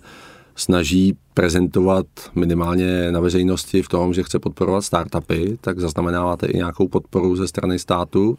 snaží 0.56 1.16
prezentovat 1.34 2.06
minimálně 2.34 3.12
na 3.12 3.20
veřejnosti 3.20 3.82
v 3.82 3.88
tom, 3.88 4.14
že 4.14 4.22
chce 4.22 4.38
podporovat 4.38 4.82
startupy, 4.82 5.58
tak 5.60 5.78
zaznamenáváte 5.78 6.46
i 6.46 6.56
nějakou 6.56 6.88
podporu 6.88 7.36
ze 7.36 7.48
strany 7.48 7.78
státu? 7.78 8.38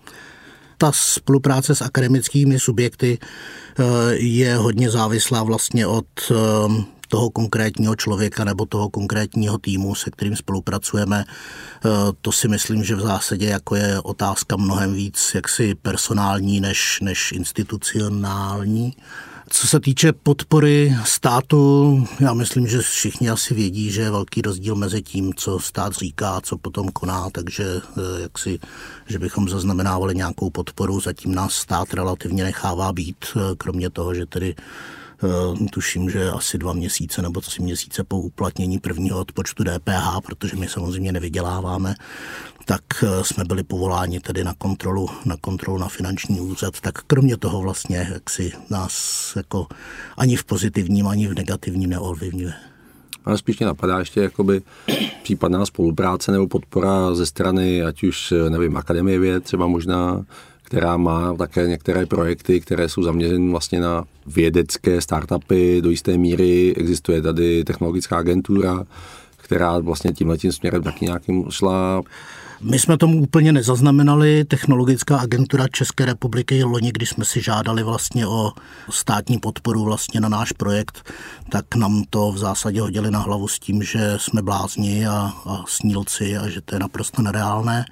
Ta 0.78 0.92
spolupráce 0.92 1.76
s 1.76 1.82
akademickými 1.82 2.60
subjekty 2.60 3.18
eh, 3.20 3.84
je 4.16 4.56
hodně 4.56 4.90
závislá 4.90 5.44
vlastně 5.44 5.88
od 5.88 6.06
eh, 6.32 6.36
toho 7.08 7.30
konkrétního 7.30 7.96
člověka 7.96 8.44
nebo 8.44 8.66
toho 8.66 8.90
konkrétního 8.90 9.58
týmu, 9.58 9.96
se 9.96 10.12
kterým 10.12 10.36
spolupracujeme. 10.36 11.26
Eh, 11.26 11.90
to 12.22 12.32
si 12.32 12.48
myslím, 12.48 12.84
že 12.84 12.96
v 12.96 13.02
zásadě 13.02 13.46
jako 13.46 13.76
je 13.76 14.00
otázka 14.00 14.56
mnohem 14.56 14.94
víc 14.94 15.32
jaksi 15.36 15.76
personální 15.76 16.60
než, 16.60 17.00
než 17.02 17.32
institucionální. 17.32 18.94
Co 19.56 19.68
se 19.68 19.80
týče 19.80 20.14
podpory 20.14 20.96
státu, 21.06 22.04
já 22.20 22.34
myslím, 22.34 22.68
že 22.68 22.82
všichni 22.82 23.30
asi 23.30 23.54
vědí, 23.54 23.92
že 23.92 24.02
je 24.02 24.12
velký 24.12 24.42
rozdíl 24.42 24.76
mezi 24.76 25.02
tím, 25.02 25.34
co 25.34 25.60
stát 25.60 25.94
říká 25.94 26.32
a 26.32 26.42
co 26.42 26.58
potom 26.58 26.90
koná, 26.90 27.30
takže 27.30 27.64
eh, 27.66 28.22
jak 28.22 28.38
si, 28.38 28.60
že 29.06 29.20
bychom 29.20 29.50
zaznamenávali 29.50 30.16
nějakou 30.16 30.50
podporu, 30.50 31.00
zatím 31.00 31.36
nás 31.36 31.54
stát 31.54 31.94
relativně 31.94 32.44
nechává 32.44 32.94
být, 32.94 33.26
eh, 33.36 33.40
kromě 33.58 33.90
toho, 33.90 34.14
že 34.14 34.26
tedy 34.26 34.56
tuším, 35.72 36.10
že 36.10 36.30
asi 36.30 36.58
dva 36.58 36.74
měsíce 36.74 37.22
nebo 37.22 37.42
tři 37.42 37.62
měsíce 37.62 38.04
po 38.04 38.18
uplatnění 38.18 38.80
prvního 38.80 39.20
odpočtu 39.20 39.64
DPH, 39.64 40.22
protože 40.26 40.56
my 40.56 40.68
samozřejmě 40.68 41.12
nevyděláváme, 41.12 41.96
tak 42.66 42.84
eh, 43.04 43.24
jsme 43.24 43.46
byli 43.46 43.64
povoláni 43.64 44.20
tedy 44.20 44.44
na 44.44 44.54
kontrolu, 44.54 45.10
na 45.26 45.38
kontrolu 45.42 45.78
na 45.78 45.88
finanční 45.88 46.42
úřad, 46.42 46.82
tak 46.82 47.04
kromě 47.04 47.38
toho 47.38 47.62
vlastně 47.62 48.10
jak 48.14 48.30
si 48.30 48.52
nás 48.70 48.94
jako 49.36 49.68
ani 50.18 50.36
v 50.36 50.44
pozitivním, 50.44 51.08
ani 51.08 51.28
v 51.28 51.36
negativním 51.36 51.90
neovlivňuje. 51.90 52.54
Ale 53.26 53.38
spíš 53.38 53.60
mě 53.60 53.68
napadá 53.68 54.00
ještě 54.00 54.22
jakoby 54.22 54.62
případná 55.24 55.66
spolupráce 55.66 56.32
nebo 56.32 56.48
podpora 56.48 57.16
ze 57.16 57.26
strany, 57.26 57.84
ať 57.84 58.04
už, 58.04 58.34
nevím, 58.50 58.78
Akademie 58.78 59.20
věd, 59.20 59.44
třeba 59.44 59.68
možná 59.68 60.26
která 60.74 60.98
má 60.98 61.36
také 61.36 61.68
některé 61.68 62.06
projekty, 62.06 62.62
které 62.62 62.90
jsou 62.90 63.04
zaměřeny 63.04 63.52
vlastně 63.52 63.80
na 63.80 64.04
vědecké 64.26 65.02
startupy. 65.02 65.82
Do 65.82 65.90
jisté 65.90 66.18
míry 66.18 66.74
existuje 66.78 67.22
tady 67.22 67.64
technologická 67.64 68.18
agentura, 68.18 68.84
která 69.38 69.80
vlastně 69.80 70.14
tímhle 70.14 70.38
tím 70.38 70.52
směrem 70.52 70.84
taky 70.84 71.06
nějakým 71.06 71.46
šla. 71.50 72.02
My 72.62 72.80
jsme 72.80 72.98
tomu 72.98 73.22
úplně 73.22 73.52
nezaznamenali. 73.52 74.46
Technologická 74.46 75.18
agentura 75.18 75.68
České 75.68 76.06
republiky 76.06 76.64
loni, 76.64 76.92
když 76.92 77.10
jsme 77.10 77.26
si 77.26 77.42
žádali 77.42 77.84
vlastně 77.84 78.28
o 78.28 78.52
státní 78.90 79.38
podporu 79.40 79.84
vlastně 79.84 80.22
na 80.22 80.30
náš 80.30 80.52
projekt, 80.52 81.12
tak 81.50 81.76
nám 81.76 82.04
to 82.10 82.32
v 82.32 82.38
zásadě 82.38 82.82
hodili 82.82 83.12
na 83.12 83.20
hlavu 83.20 83.48
s 83.48 83.60
tím, 83.60 83.84
že 83.84 84.14
jsme 84.18 84.42
blázni 84.42 85.08
a, 85.08 85.34
a 85.46 85.64
snílci 85.68 86.38
a 86.38 86.50
že 86.50 86.62
to 86.62 86.76
je 86.76 86.80
naprosto 86.80 87.22
nereálné. 87.22 87.86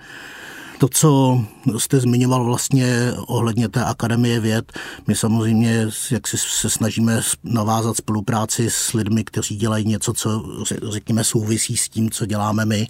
To, 0.81 0.87
co 0.87 1.41
jste 1.77 1.99
zmiňoval 1.99 2.45
vlastně 2.45 3.13
ohledně 3.27 3.69
té 3.69 3.85
Akademie 3.85 4.39
věd, 4.39 4.71
my 5.07 5.15
samozřejmě 5.15 5.87
jak 6.11 6.27
si 6.27 6.37
se 6.37 6.69
snažíme 6.69 7.21
navázat 7.43 7.97
spolupráci 7.97 8.69
s 8.69 8.93
lidmi, 8.93 9.23
kteří 9.23 9.55
dělají 9.55 9.85
něco, 9.85 10.13
co 10.13 10.43
řekněme 10.91 11.23
souvisí 11.23 11.77
s 11.77 11.89
tím, 11.89 12.09
co 12.09 12.25
děláme 12.25 12.65
my. 12.65 12.87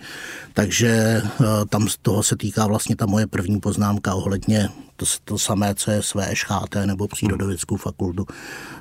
Takže 0.54 0.90
eh, 1.26 1.46
tam 1.70 1.90
z 1.90 1.98
toho 1.98 2.24
se 2.24 2.36
týká 2.36 2.68
vlastně 2.68 2.96
ta 2.96 3.06
moje 3.06 3.28
první 3.28 3.60
poznámka 3.60 4.16
ohledně 4.16 4.70
to, 4.96 5.06
to 5.24 5.38
samé, 5.38 5.76
co 5.76 5.92
je 5.92 6.04
své 6.04 6.36
SHT 6.36 6.76
nebo 6.86 7.08
přírodovědskou 7.08 7.78
fakultu. 7.78 8.26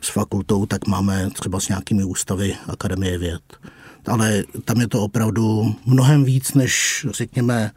S 0.00 0.08
fakultou 0.08 0.66
tak 0.66 0.86
máme 0.86 1.30
třeba 1.30 1.60
s 1.60 1.68
nějakými 1.68 2.04
ústavy 2.04 2.56
Akademie 2.68 3.18
věd. 3.18 3.42
Ale 4.06 4.44
tam 4.64 4.80
je 4.80 4.88
to 4.88 5.02
opravdu 5.02 5.74
mnohem 5.86 6.24
víc, 6.24 6.54
než 6.54 7.06
řekněme 7.10 7.70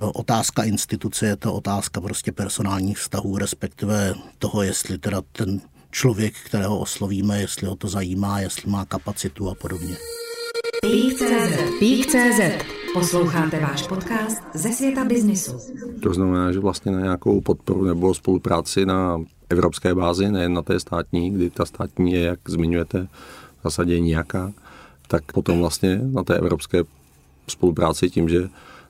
otázka 0.00 0.62
instituce, 0.62 1.26
je 1.26 1.36
to 1.36 1.54
otázka 1.54 2.00
prostě 2.00 2.32
personálních 2.32 2.98
vztahů, 2.98 3.38
respektive 3.38 4.14
toho, 4.38 4.62
jestli 4.62 4.98
teda 4.98 5.22
ten 5.32 5.60
člověk, 5.90 6.34
kterého 6.46 6.78
oslovíme, 6.78 7.40
jestli 7.40 7.66
ho 7.66 7.76
to 7.76 7.88
zajímá, 7.88 8.40
jestli 8.40 8.70
má 8.70 8.84
kapacitu 8.84 9.50
a 9.50 9.54
podobně. 9.54 9.96
Pík.cz 11.78 12.40
Posloucháte 12.94 13.60
váš 13.60 13.86
podcast 13.86 14.42
ze 14.54 14.72
světa 14.72 15.04
biznisu. 15.04 15.52
To 16.02 16.14
znamená, 16.14 16.52
že 16.52 16.60
vlastně 16.60 16.92
na 16.92 17.00
nějakou 17.00 17.40
podporu 17.40 17.84
nebo 17.84 18.14
spolupráci 18.14 18.86
na 18.86 19.20
evropské 19.48 19.94
bázi, 19.94 20.30
nejen 20.30 20.52
na 20.52 20.62
té 20.62 20.80
státní, 20.80 21.30
kdy 21.30 21.50
ta 21.50 21.64
státní 21.64 22.12
je, 22.12 22.20
jak 22.20 22.38
zmiňujete, 22.48 23.06
v 23.60 23.62
zásadě 23.64 24.00
nějaká, 24.00 24.52
tak 25.08 25.32
potom 25.32 25.58
vlastně 25.58 26.00
na 26.02 26.24
té 26.24 26.36
evropské 26.36 26.82
spolupráci 27.48 28.10
tím, 28.10 28.28
že 28.28 28.48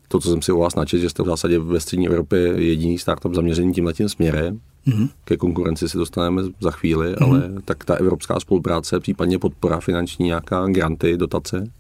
to, 0.08 0.20
co 0.20 0.30
jsem 0.30 0.42
si 0.42 0.52
u 0.52 0.58
vás 0.58 0.75
načet, 0.75 0.98
že 0.98 1.10
jste 1.10 1.22
v 1.22 1.26
zásadě 1.26 1.58
ve 1.58 1.80
střední 1.80 2.06
Evropě 2.06 2.38
jediný 2.38 2.98
startup 2.98 3.34
zaměřený 3.34 3.72
tímhle 3.72 3.92
tím 3.92 4.08
směrem. 4.08 4.60
Mm-hmm. 4.86 5.08
Ke 5.25 5.36
konkurenci 5.36 5.88
se 5.88 5.98
dostaneme 5.98 6.42
za 6.60 6.70
chvíli, 6.70 7.14
mm-hmm. 7.14 7.25
ale 7.25 7.62
tak 7.64 7.84
ta 7.84 7.94
evropská 7.94 8.40
spolupráce, 8.40 9.00
případně 9.00 9.38
podpora 9.38 9.80
finanční, 9.80 10.26
nějaká 10.26 10.66
granty, 10.66 11.16
dotace? 11.16 11.70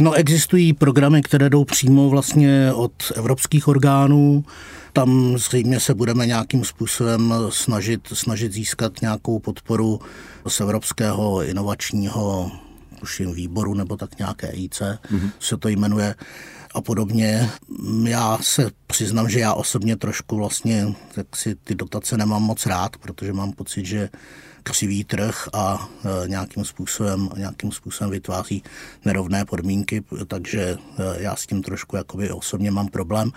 No, 0.00 0.12
existují 0.12 0.72
programy, 0.72 1.22
které 1.22 1.50
jdou 1.50 1.64
přímo 1.64 2.08
vlastně 2.08 2.72
od 2.74 2.92
evropských 3.14 3.68
orgánů. 3.68 4.44
Tam 4.92 5.38
zřejmě 5.38 5.80
se 5.80 5.94
budeme 5.94 6.26
nějakým 6.26 6.64
způsobem 6.64 7.34
snažit, 7.48 8.00
snažit 8.12 8.52
získat 8.52 9.00
nějakou 9.02 9.38
podporu 9.38 10.00
z 10.46 10.60
Evropského 10.60 11.44
inovačního 11.44 12.50
tuším 13.00 13.32
výboru 13.32 13.74
nebo 13.74 13.96
tak 13.96 14.18
nějaké 14.18 14.50
IC, 14.50 14.80
mm-hmm. 14.80 15.30
se 15.40 15.56
to 15.56 15.68
jmenuje. 15.68 16.14
A 16.74 16.80
podobně. 16.80 17.50
Já 18.04 18.38
se 18.40 18.70
přiznám, 18.86 19.28
že 19.28 19.40
já 19.40 19.54
osobně 19.54 19.96
trošku 19.96 20.36
vlastně 20.36 20.94
tak 21.14 21.36
si 21.36 21.54
ty 21.54 21.74
dotace 21.74 22.16
nemám 22.16 22.42
moc 22.42 22.66
rád, 22.66 22.96
protože 22.96 23.32
mám 23.32 23.52
pocit, 23.52 23.86
že 23.86 24.08
křivý 24.62 25.04
trh 25.04 25.48
a 25.52 25.88
e, 26.24 26.28
nějakým 26.28 26.64
způsobem, 26.64 27.28
nějakým 27.36 27.72
způsobem 27.72 28.10
vytváří 28.10 28.62
nerovné 29.04 29.44
podmínky, 29.44 30.02
takže 30.26 30.62
e, 30.62 30.76
já 31.22 31.36
s 31.36 31.46
tím 31.46 31.62
trošku 31.62 31.96
jakoby 31.96 32.30
osobně 32.30 32.70
mám 32.70 32.88
problém. 32.88 33.30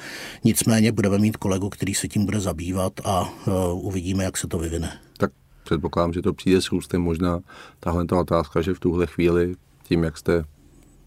Nicméně 0.43 0.91
budeme 0.91 1.17
mít 1.17 1.37
kolegu, 1.37 1.69
který 1.69 1.93
se 1.93 2.07
tím 2.07 2.25
bude 2.25 2.39
zabývat 2.39 2.93
a 3.05 3.29
e, 3.47 3.51
uvidíme, 3.73 4.23
jak 4.23 4.37
se 4.37 4.47
to 4.47 4.57
vyvine. 4.57 4.99
Tak 5.17 5.31
předpokládám, 5.63 6.13
že 6.13 6.21
to 6.21 6.33
přijde 6.33 6.61
s 6.61 6.71
růstem 6.71 7.01
možná 7.01 7.39
tahle 7.79 8.05
ta 8.05 8.19
otázka, 8.19 8.61
že 8.61 8.73
v 8.73 8.79
tuhle 8.79 9.07
chvíli 9.07 9.55
tím, 9.83 10.03
jak 10.03 10.17
jste 10.17 10.43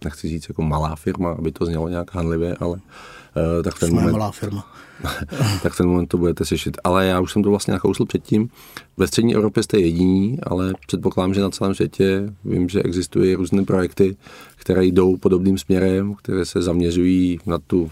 nechci 0.05 0.29
říct 0.29 0.49
jako 0.49 0.63
malá 0.63 0.97
firma, 0.97 1.33
aby 1.33 1.53
to 1.53 1.67
znělo 1.67 1.89
nějak 1.89 2.15
hanlivě, 2.15 2.57
ale 2.61 2.73
uh, 2.73 3.63
tak 3.65 3.75
v 3.75 3.81
ten 3.81 3.89
Jsme 3.89 4.01
moment... 4.01 4.13
malá 4.13 4.31
firma. 4.31 4.67
tak 5.63 5.73
v 5.73 5.77
ten 5.77 5.87
moment 5.87 6.07
to 6.07 6.19
budete 6.19 6.45
slyšet. 6.45 6.79
Ale 6.85 7.07
já 7.07 7.21
už 7.21 7.33
jsem 7.33 7.43
to 7.43 7.51
vlastně 7.51 7.73
nakousl 7.73 8.07
předtím. 8.07 8.49
Ve 8.97 9.07
střední 9.07 9.35
Evropě 9.35 9.63
jste 9.63 9.79
jediní, 9.79 10.39
ale 10.43 10.73
předpokládám, 10.87 11.35
že 11.35 11.41
na 11.41 11.51
celém 11.51 11.75
světě 11.75 12.33
vím, 12.45 12.69
že 12.69 12.83
existují 12.83 13.35
různé 13.35 13.65
projekty, 13.65 14.17
které 14.57 14.85
jdou 14.85 15.17
podobným 15.17 15.59
směrem, 15.59 16.15
které 16.15 16.45
se 16.45 16.63
zaměřují 16.63 17.39
na 17.47 17.59
tu 17.59 17.91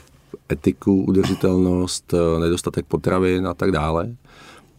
etiku, 0.53 1.05
udržitelnost, 1.05 2.15
eh, 2.15 2.41
nedostatek 2.41 2.87
potravin 2.87 3.47
a 3.47 3.55
tak 3.55 3.71
dále. 3.73 4.17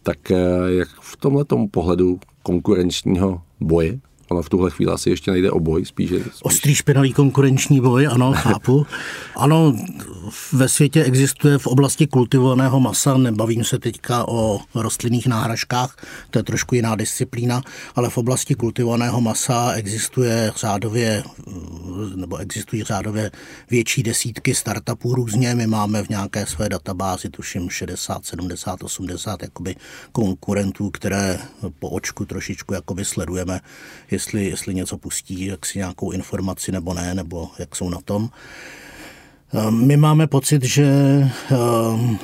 Tak 0.02 0.30
eh, 0.30 0.36
jak 0.66 0.88
v 1.00 1.16
tomhle 1.16 1.44
pohledu 1.70 2.20
konkurenčního 2.42 3.42
boje 3.60 3.98
Ono 4.28 4.42
v 4.42 4.48
tuhle 4.48 4.70
chvíli 4.70 4.92
asi 4.92 5.10
ještě 5.10 5.30
nejde 5.30 5.50
o 5.50 5.60
boj, 5.60 5.84
spíš. 5.84 6.10
Je, 6.10 6.20
spíš... 6.20 6.32
Ostrý 6.42 6.74
špinavý 6.74 7.12
konkurenční 7.12 7.80
boj, 7.80 8.06
ano, 8.06 8.32
chápu. 8.36 8.86
ano, 9.36 9.76
ve 10.52 10.68
světě 10.68 11.04
existuje 11.04 11.58
v 11.58 11.66
oblasti 11.66 12.06
kultivovaného 12.06 12.80
masa, 12.80 13.16
nebavím 13.16 13.64
se 13.64 13.78
teďka 13.78 14.28
o 14.28 14.60
rostlinných 14.74 15.26
náhražkách, 15.26 15.96
to 16.30 16.38
je 16.38 16.42
trošku 16.42 16.74
jiná 16.74 16.96
disciplína, 16.96 17.62
ale 17.94 18.10
v 18.10 18.18
oblasti 18.18 18.54
kultivovaného 18.54 19.20
masa 19.20 19.72
existuje 19.72 20.52
řádově, 20.56 21.22
nebo 22.14 22.36
existují 22.36 22.82
řádově 22.82 23.30
větší 23.70 24.02
desítky 24.02 24.54
startupů 24.54 25.14
různě. 25.14 25.54
My 25.54 25.66
máme 25.66 26.02
v 26.02 26.08
nějaké 26.08 26.46
své 26.46 26.68
databázi, 26.68 27.28
tuším 27.28 27.70
60, 27.70 28.26
70, 28.26 28.82
80 28.82 29.42
jakoby 29.42 29.76
konkurentů, 30.12 30.90
které 30.90 31.38
po 31.78 31.90
očku 31.90 32.24
trošičku 32.24 32.74
jakoby 32.74 33.04
sledujeme, 33.04 33.60
jestli, 34.16 34.44
jestli 34.44 34.74
něco 34.74 34.98
pustí, 34.98 35.46
jak 35.46 35.66
si 35.66 35.78
nějakou 35.78 36.10
informaci 36.10 36.72
nebo 36.72 36.94
ne, 36.94 37.14
nebo 37.14 37.50
jak 37.58 37.76
jsou 37.76 37.90
na 37.90 38.00
tom. 38.04 38.30
Ehm, 39.52 39.86
my 39.86 39.96
máme 39.96 40.26
pocit, 40.26 40.64
že 40.64 40.84
ehm, 41.50 42.18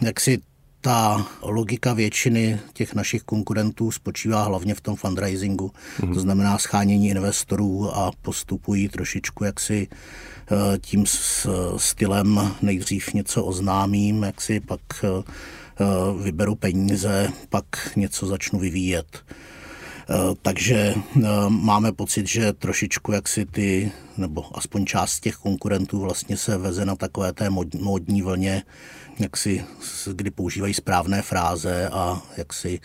jak 0.00 0.20
si 0.20 0.38
ta 0.80 1.26
logika 1.42 1.92
většiny 1.92 2.60
těch 2.72 2.94
našich 2.94 3.22
konkurentů 3.22 3.90
spočívá 3.90 4.42
hlavně 4.44 4.74
v 4.74 4.80
tom 4.80 4.96
fundraisingu, 4.96 5.70
mm-hmm. 5.70 6.14
to 6.14 6.20
znamená 6.20 6.58
schánění 6.58 7.08
investorů 7.08 7.96
a 7.96 8.10
postupují 8.22 8.88
trošičku 8.88 9.44
jaksi 9.44 9.88
eh, 9.90 10.78
tím 10.78 11.04
stylem 11.76 12.40
nejdřív 12.62 13.14
něco 13.14 13.44
oznámím, 13.44 14.22
jak 14.22 14.40
si 14.40 14.60
pak 14.60 14.80
eh, 15.04 15.22
vyberu 16.22 16.54
peníze, 16.54 17.28
pak 17.48 17.64
něco 17.96 18.26
začnu 18.26 18.58
vyvíjet. 18.58 19.24
Eh, 20.10 20.14
takže 20.42 20.94
eh, 20.96 21.28
máme 21.48 21.92
pocit, 21.92 22.26
že 22.26 22.52
trošičku 22.52 23.12
jak 23.12 23.28
si 23.28 23.46
ty, 23.46 23.92
nebo 24.16 24.58
aspoň 24.58 24.86
část 24.86 25.20
těch 25.20 25.34
konkurentů 25.34 26.00
vlastně 26.00 26.36
se 26.36 26.58
veze 26.58 26.84
na 26.84 26.96
takové 26.96 27.32
té 27.32 27.50
módní 27.80 28.22
vlně, 28.22 28.62
jak 29.18 29.36
si, 29.36 29.64
kdy 30.12 30.30
používají 30.30 30.74
správné 30.74 31.22
fráze 31.22 31.88
a 31.88 32.22
jak 32.36 32.52
si 32.52 32.80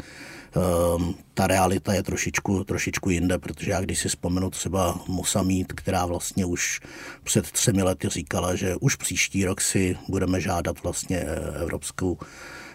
um, 0.95 1.15
ta 1.33 1.47
realita 1.47 1.93
je 1.93 2.03
trošičku, 2.03 2.63
trošičku 2.63 3.09
jinde, 3.09 3.37
protože 3.37 3.71
já 3.71 3.81
když 3.81 3.99
si 3.99 4.09
vzpomenu 4.09 4.49
třeba 4.49 4.99
Musamít, 5.07 5.73
která 5.73 6.05
vlastně 6.05 6.45
už 6.45 6.79
před 7.23 7.51
třemi 7.51 7.83
lety 7.83 8.09
říkala, 8.09 8.55
že 8.55 8.75
už 8.75 8.95
příští 8.95 9.45
rok 9.45 9.61
si 9.61 9.97
budeme 10.07 10.41
žádat 10.41 10.83
vlastně 10.83 11.19
Evropskou 11.61 12.17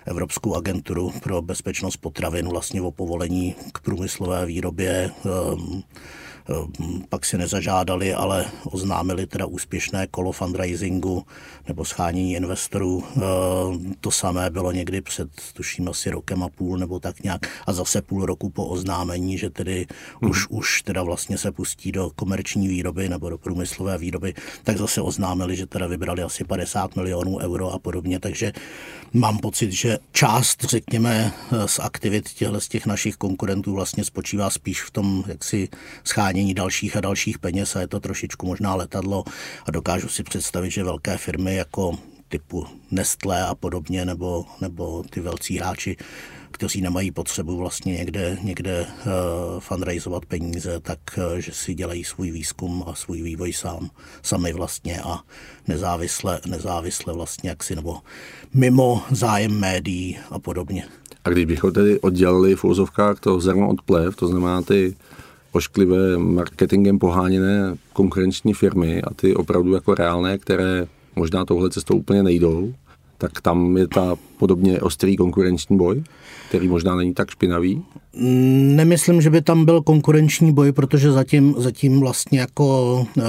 Evropskou 0.07 0.55
agenturu 0.55 1.13
pro 1.23 1.43
bezpečnost 1.43 1.97
potravin 1.97 2.49
vlastně 2.49 2.83
o 2.83 2.91
povolení 2.91 3.55
k 3.73 3.81
průmyslové 3.81 4.47
výrobě 4.47 5.11
um, 5.25 5.83
pak 7.09 7.25
si 7.25 7.39
nezažádali, 7.39 8.15
ale 8.15 8.45
oznámili 8.65 9.27
teda 9.27 9.47
úspěšné 9.47 10.07
kolo 10.07 10.33
fundraisingu 10.33 11.27
nebo 11.69 11.85
schánění 11.85 12.35
investorů. 12.35 13.05
Ehm, 13.17 13.95
to 14.01 14.11
samé 14.11 14.51
bylo 14.51 14.73
někdy 14.73 15.01
před, 15.01 15.29
tuším, 15.53 15.89
asi 15.89 16.11
rokem 16.11 16.43
a 16.43 16.49
půl 16.49 16.79
nebo 16.79 17.01
tak 17.01 17.23
nějak 17.23 17.47
a 17.67 17.73
zase 17.73 18.03
půl 18.03 18.27
roku 18.27 18.51
po 18.51 18.67
oznámení, 18.67 19.39
že 19.39 19.51
tedy 19.51 19.87
hmm. 20.23 20.31
už, 20.31 20.47
už 20.49 20.83
teda 20.83 21.03
vlastně 21.03 21.39
se 21.39 21.53
pustí 21.53 21.93
do 21.93 22.11
komerční 22.17 22.69
výroby 22.69 23.09
nebo 23.09 23.31
do 23.31 23.39
průmyslové 23.39 23.99
výroby, 23.99 24.35
tak 24.63 24.79
zase 24.79 25.01
oznámili, 25.01 25.57
že 25.57 25.67
teda 25.67 25.87
vybrali 25.87 26.23
asi 26.23 26.45
50 26.45 26.97
milionů 26.97 27.39
euro 27.39 27.71
a 27.71 27.79
podobně, 27.79 28.21
takže 28.21 28.53
mám 29.13 29.39
pocit, 29.39 29.73
že 29.73 29.99
část, 30.13 30.65
řekněme, 30.65 31.33
z 31.67 31.79
aktivit 31.79 32.29
těchto 32.29 32.61
z 32.61 32.69
těch 32.69 32.87
našich 32.87 33.17
konkurentů 33.17 33.75
vlastně 33.75 34.05
spočívá 34.05 34.51
spíš 34.51 34.83
v 34.83 34.91
tom, 34.91 35.25
jak 35.27 35.45
si 35.45 35.69
schání 36.05 36.32
schánění 36.33 36.55
dalších 36.55 36.97
a 36.97 37.01
dalších 37.01 37.39
peněz 37.39 37.77
a 37.77 37.81
je 37.81 37.87
to 37.87 38.01
trošičku 38.01 38.47
možná 38.47 38.75
letadlo 38.75 39.25
a 39.67 39.71
dokážu 39.71 40.09
si 40.09 40.23
představit, 40.23 40.71
že 40.71 40.85
velké 40.85 41.17
firmy 41.17 41.57
jako 41.57 41.99
typu 42.29 42.67
Nestlé 42.91 43.47
a 43.47 43.55
podobně, 43.55 44.05
nebo, 44.05 44.45
nebo 44.61 45.05
ty 45.11 45.21
velcí 45.21 45.59
hráči, 45.59 45.97
kteří 46.51 46.81
nemají 46.81 47.11
potřebu 47.11 47.57
vlastně 47.57 47.93
někde, 47.93 48.39
někde 48.43 48.87
uh, 48.87 49.61
fundraizovat 49.61 50.27
peníze, 50.27 50.81
tak 50.81 50.99
uh, 51.17 51.39
že 51.39 51.53
si 51.53 51.75
dělají 51.75 52.05
svůj 52.05 52.31
výzkum 52.31 52.85
a 52.87 52.95
svůj 52.95 53.23
vývoj 53.23 53.53
sám, 53.53 53.91
sami 54.23 54.53
vlastně 54.53 55.03
a 55.03 55.21
nezávisle, 55.69 56.41
nezávisle 56.47 57.15
vlastně 57.15 57.51
jaksi, 57.51 57.77
nebo 57.77 57.99
mimo 58.55 59.03
zájem 59.11 59.61
médií 59.61 60.19
a 60.31 60.39
podobně. 60.39 60.85
A 61.25 61.31
když 61.31 61.45
bychom 61.45 61.73
tedy 61.73 62.01
oddělili 62.01 62.57
v 62.57 62.65
úzovkách 62.65 63.21
to 63.21 63.41
zrno 63.41 63.69
od 63.69 63.83
plev, 63.83 64.17
to 64.17 64.29
znamená 64.29 64.63
ty 64.63 64.97
ošklivé 65.53 66.19
marketingem 66.19 66.99
poháněné 66.99 67.77
konkurenční 67.93 68.55
firmy 68.55 69.03
a 69.03 69.15
ty 69.15 69.35
opravdu 69.35 69.75
jako 69.75 69.95
reálné, 69.95 70.39
které 70.39 70.87
možná 71.17 71.45
touhle 71.45 71.71
cestou 71.71 71.97
úplně 71.97 72.23
nejdou, 72.23 72.75
tak 73.19 73.41
tam 73.41 73.77
je 73.77 73.89
ta 73.89 74.17
podobně 74.43 74.81
ostrý 74.81 75.17
konkurenční 75.17 75.77
boj, 75.77 76.03
který 76.49 76.69
možná 76.69 76.97
není 76.97 77.15
tak 77.15 77.31
špinavý? 77.31 77.83
Nemyslím, 78.77 79.23
že 79.23 79.31
by 79.31 79.43
tam 79.43 79.65
byl 79.65 79.83
konkurenční 79.83 80.53
boj, 80.53 80.73
protože 80.73 81.13
zatím, 81.13 81.55
zatím 81.59 82.01
vlastně 82.01 82.41
jako 82.41 83.07
eh, 83.19 83.23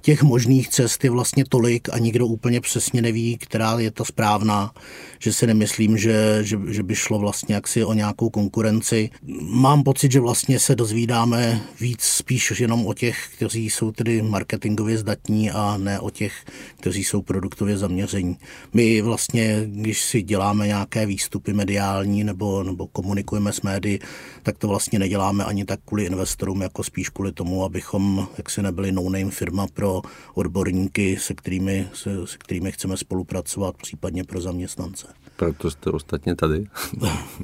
těch 0.00 0.22
možných 0.22 0.68
cest 0.68 1.04
je 1.04 1.10
vlastně 1.10 1.44
tolik 1.48 1.88
a 1.92 1.98
nikdo 1.98 2.26
úplně 2.26 2.60
přesně 2.60 3.02
neví, 3.02 3.38
která 3.38 3.78
je 3.78 3.90
ta 3.90 4.04
správná, 4.04 4.72
že 5.18 5.32
si 5.32 5.46
nemyslím, 5.46 5.98
že, 5.98 6.38
že, 6.42 6.58
že 6.68 6.82
by 6.82 6.94
šlo 6.94 7.18
vlastně 7.18 7.54
jaksi 7.54 7.84
o 7.84 7.92
nějakou 7.92 8.30
konkurenci. 8.30 9.10
Mám 9.40 9.82
pocit, 9.82 10.12
že 10.12 10.20
vlastně 10.20 10.58
se 10.58 10.74
dozvídáme 10.74 11.60
víc 11.80 12.02
spíš 12.02 12.60
jenom 12.60 12.86
o 12.86 12.94
těch, 12.94 13.16
kteří 13.36 13.70
jsou 13.70 13.92
tedy 13.92 14.22
marketingově 14.22 14.98
zdatní 14.98 15.50
a 15.50 15.76
ne 15.76 16.00
o 16.00 16.10
těch, 16.10 16.32
kteří 16.80 17.04
jsou 17.04 17.22
produktově 17.22 17.78
zaměření. 17.78 18.36
My 18.72 19.02
vlastně, 19.02 19.62
když 19.66 20.00
si 20.00 20.22
děláme 20.22 20.41
nějaké 20.50 21.06
výstupy 21.06 21.52
mediální 21.52 22.24
nebo, 22.24 22.62
nebo 22.62 22.86
komunikujeme 22.86 23.52
s 23.52 23.62
médií, 23.62 23.98
tak 24.42 24.58
to 24.58 24.68
vlastně 24.68 24.98
neděláme 24.98 25.44
ani 25.44 25.64
tak 25.64 25.80
kvůli 25.84 26.04
investorům, 26.04 26.62
jako 26.62 26.84
spíš 26.84 27.08
kvůli 27.08 27.32
tomu, 27.32 27.64
abychom 27.64 28.28
jaksi 28.38 28.62
nebyli 28.62 28.92
no-name 28.92 29.30
firma 29.30 29.66
pro 29.74 30.02
odborníky, 30.34 31.16
se 31.20 31.34
kterými, 31.34 31.88
se, 31.94 32.26
se 32.26 32.38
kterými 32.38 32.72
chceme 32.72 32.96
spolupracovat, 32.96 33.76
případně 33.76 34.24
pro 34.24 34.40
zaměstnance. 34.40 35.06
Proto 35.36 35.70
jste 35.70 35.90
ostatně 35.90 36.34
tady. 36.34 36.66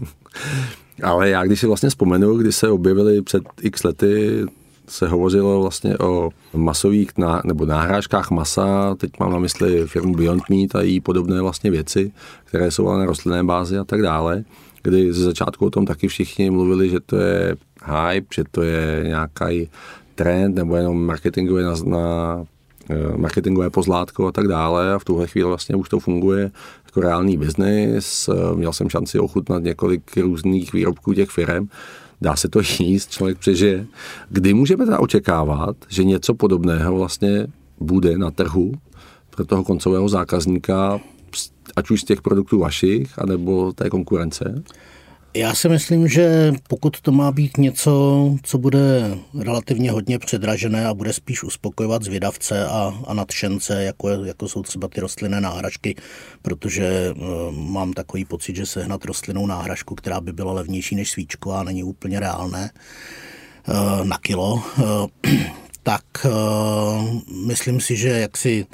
Ale 1.03 1.31
já 1.31 1.45
když 1.45 1.61
si 1.61 1.67
vlastně 1.67 1.89
vzpomenu, 1.89 2.37
kdy 2.37 2.53
se 2.53 2.71
objevily 2.71 3.23
před 3.23 3.43
x 3.63 3.85
lety 3.85 4.45
se 4.89 5.09
hovořilo 5.09 5.61
vlastně 5.61 5.99
o 5.99 6.31
masových 6.55 7.19
ná, 7.19 7.43
nebo 7.45 7.67
náhrážkách 7.67 8.31
masa, 8.31 8.95
teď 8.95 9.11
mám 9.21 9.33
na 9.33 9.39
mysli 9.39 9.87
firmu 9.87 10.15
Beyond 10.15 10.43
Meat 10.51 10.75
a 10.75 10.83
její 10.83 11.01
podobné 11.01 11.43
vlastně 11.43 11.71
věci, 11.71 12.13
které 12.45 12.71
jsou 12.71 12.89
ale 12.89 12.99
na 12.99 13.07
rostlinné 13.07 13.45
bázi 13.45 13.79
a 13.79 13.85
tak 13.85 14.03
dále 14.03 14.45
kdy 14.83 15.13
ze 15.13 15.25
začátku 15.25 15.67
o 15.67 15.71
tom 15.71 15.87
taky 15.87 16.09
všichni 16.09 16.51
mluvili, 16.51 16.91
že 16.91 17.01
to 17.01 17.17
je 17.17 17.57
hype, 17.85 18.27
že 18.35 18.45
to 18.51 18.63
je 18.63 19.05
nějaký 19.07 19.71
trend 20.15 20.55
nebo 20.55 20.77
jenom 20.77 21.07
marketingové 21.07 21.63
na, 21.63 21.75
na 21.85 22.45
eh, 22.91 23.17
marketingové 23.17 23.71
pozlátko 23.71 24.27
a 24.27 24.33
tak 24.33 24.49
dále 24.49 24.95
a 24.95 24.99
v 24.99 25.05
tuhle 25.05 25.27
chvíli 25.27 25.49
vlastně 25.49 25.77
už 25.77 25.89
to 25.89 26.01
funguje 26.01 26.51
jako 26.85 27.01
reálný 27.01 27.37
biznis. 27.37 28.31
Měl 28.55 28.73
jsem 28.73 28.89
šanci 28.91 29.19
ochutnat 29.19 29.63
několik 29.63 30.17
různých 30.17 30.73
výrobků 30.73 31.15
těch 31.15 31.31
firm. 31.31 31.69
Dá 32.21 32.37
se 32.37 32.49
to 32.49 32.61
jíst, 32.79 33.11
člověk 33.11 33.39
přežije. 33.39 33.87
Kdy 34.29 34.55
můžeme 34.55 34.85
teda 34.85 34.99
očekávat, 35.01 35.77
že 35.89 36.05
něco 36.05 36.35
podobného 36.35 36.97
vlastně 36.97 37.47
bude 37.81 38.19
na 38.19 38.31
trhu 38.31 38.73
pro 39.31 39.47
toho 39.47 39.65
koncového 39.65 40.09
zákazníka, 40.09 41.01
ať 41.77 41.91
už 41.91 42.01
z 42.01 42.05
těch 42.05 42.23
produktů 42.23 42.59
vašich, 42.59 43.19
anebo 43.19 43.73
té 43.73 43.91
konkurence? 43.91 44.63
Já 45.39 45.55
si 45.55 45.69
myslím, 45.69 46.09
že 46.09 46.53
pokud 46.69 47.01
to 47.01 47.13
má 47.13 47.33
být 47.33 47.57
něco, 47.57 48.25
co 48.43 48.59
bude 48.59 49.19
relativně 49.39 49.91
hodně 49.91 50.19
předražené 50.19 50.87
a 50.87 50.95
bude 50.95 51.13
spíš 51.13 51.43
uspokojovat 51.43 52.03
zvědavce 52.03 52.67
a, 52.67 52.95
a 53.07 53.15
nadšence, 53.15 53.85
jako, 53.85 54.09
jako 54.09 54.49
jsou 54.49 54.63
třeba 54.63 54.89
ty 54.89 55.01
rostlinné 55.01 55.41
náhražky, 55.41 55.97
protože 56.43 57.15
uh, 57.17 57.55
mám 57.55 57.93
takový 57.93 58.25
pocit, 58.25 58.57
že 58.57 58.67
sehnat 58.67 59.05
rostlinnou 59.05 59.47
náhražku, 59.47 59.95
která 59.95 60.21
by 60.21 60.33
byla 60.33 60.53
levnější 60.53 60.95
než 60.95 61.11
svíčková, 61.11 61.63
není 61.63 61.85
úplně 61.85 62.21
reálné 62.21 62.71
uh, 63.69 64.07
na 64.07 64.19
kilo, 64.19 64.55
uh, 64.55 64.85
tak 65.83 66.05
uh, 66.25 67.21
myslím 67.47 67.81
si, 67.81 67.97
že 67.97 68.09
jaksi 68.09 68.67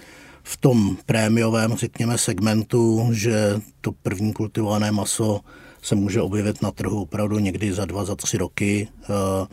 v 0.42 0.56
tom 0.56 0.96
prémiovém, 1.06 1.76
řekněme, 1.76 2.18
segmentu, 2.18 3.08
že 3.12 3.60
to 3.80 3.92
první 3.92 4.32
kultivované 4.32 4.92
maso 4.92 5.40
se 5.84 5.94
může 5.94 6.22
objevit 6.22 6.62
na 6.62 6.70
trhu 6.70 7.02
opravdu 7.02 7.38
někdy 7.38 7.72
za 7.72 7.84
dva, 7.84 8.04
za 8.04 8.16
tři 8.16 8.38
roky. 8.38 8.88
Eh, 9.02 9.46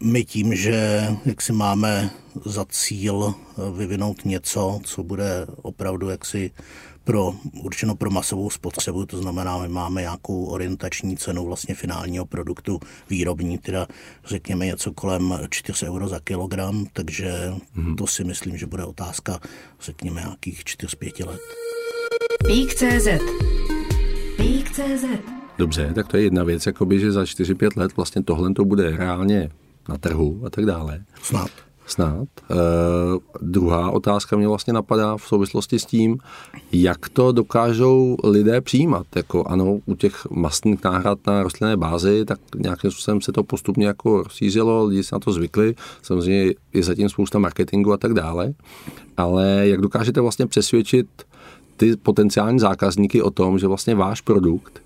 my 0.00 0.24
tím, 0.24 0.54
že 0.54 1.06
jak 1.24 1.42
si 1.42 1.52
máme 1.52 2.10
za 2.44 2.64
cíl 2.68 3.34
eh, 3.34 3.70
vyvinout 3.76 4.24
něco, 4.24 4.80
co 4.84 5.02
bude 5.02 5.46
opravdu 5.62 6.08
jaksi 6.08 6.50
pro, 7.04 7.34
určeno 7.62 7.94
pro 7.94 8.10
masovou 8.10 8.50
spotřebu, 8.50 9.06
to 9.06 9.18
znamená, 9.18 9.58
my 9.58 9.68
máme 9.68 10.00
nějakou 10.00 10.44
orientační 10.44 11.16
cenu 11.16 11.46
vlastně 11.46 11.74
finálního 11.74 12.26
produktu 12.26 12.80
výrobní, 13.10 13.58
teda 13.58 13.86
řekněme 14.24 14.66
něco 14.66 14.92
kolem 14.92 15.38
4 15.50 15.86
euro 15.86 16.08
za 16.08 16.20
kilogram, 16.20 16.86
takže 16.92 17.52
hmm. 17.74 17.96
to 17.96 18.06
si 18.06 18.24
myslím, 18.24 18.56
že 18.56 18.66
bude 18.66 18.84
otázka 18.84 19.40
řekněme 19.80 20.20
nějakých 20.20 20.64
4-5 20.64 21.26
let. 21.26 21.40
Pík.cz 22.46 23.08
Pík.cz 24.36 25.41
Dobře, 25.62 25.92
tak 25.94 26.08
to 26.08 26.16
je 26.16 26.22
jedna 26.22 26.44
věc, 26.44 26.66
jakoby, 26.66 27.00
že 27.00 27.12
za 27.12 27.22
4-5 27.22 27.70
let 27.76 27.96
vlastně 27.96 28.22
tohle 28.22 28.54
to 28.54 28.64
bude 28.64 28.96
reálně 28.96 29.50
na 29.88 29.98
trhu 29.98 30.42
a 30.46 30.50
tak 30.50 30.66
dále. 30.66 31.04
Snad. 31.22 31.50
Snad. 31.86 32.28
E, 32.50 32.54
druhá 33.42 33.90
otázka 33.90 34.36
mě 34.36 34.48
vlastně 34.48 34.72
napadá 34.72 35.16
v 35.16 35.22
souvislosti 35.22 35.78
s 35.78 35.86
tím, 35.86 36.18
jak 36.72 37.08
to 37.08 37.32
dokážou 37.32 38.16
lidé 38.24 38.60
přijímat. 38.60 39.06
Jako 39.16 39.44
ano, 39.44 39.78
u 39.86 39.94
těch 39.94 40.26
mastných 40.30 40.84
náhrad 40.84 41.18
na 41.26 41.42
rostlinné 41.42 41.76
bázi, 41.76 42.24
tak 42.24 42.38
nějakým 42.56 42.90
způsobem 42.90 43.20
se 43.20 43.32
to 43.32 43.44
postupně 43.44 43.86
jako 43.86 44.22
rozšířilo, 44.22 44.84
lidi 44.84 45.02
se 45.02 45.14
na 45.14 45.18
to 45.18 45.32
zvykli, 45.32 45.74
samozřejmě 46.02 46.54
je 46.72 46.82
zatím 46.82 47.08
spousta 47.08 47.38
marketingu 47.38 47.92
a 47.92 47.96
tak 47.96 48.14
dále, 48.14 48.54
ale 49.16 49.68
jak 49.68 49.80
dokážete 49.80 50.20
vlastně 50.20 50.46
přesvědčit 50.46 51.06
ty 51.76 51.96
potenciální 51.96 52.58
zákazníky 52.58 53.22
o 53.22 53.30
tom, 53.30 53.58
že 53.58 53.66
vlastně 53.66 53.94
váš 53.94 54.20
produkt 54.20 54.82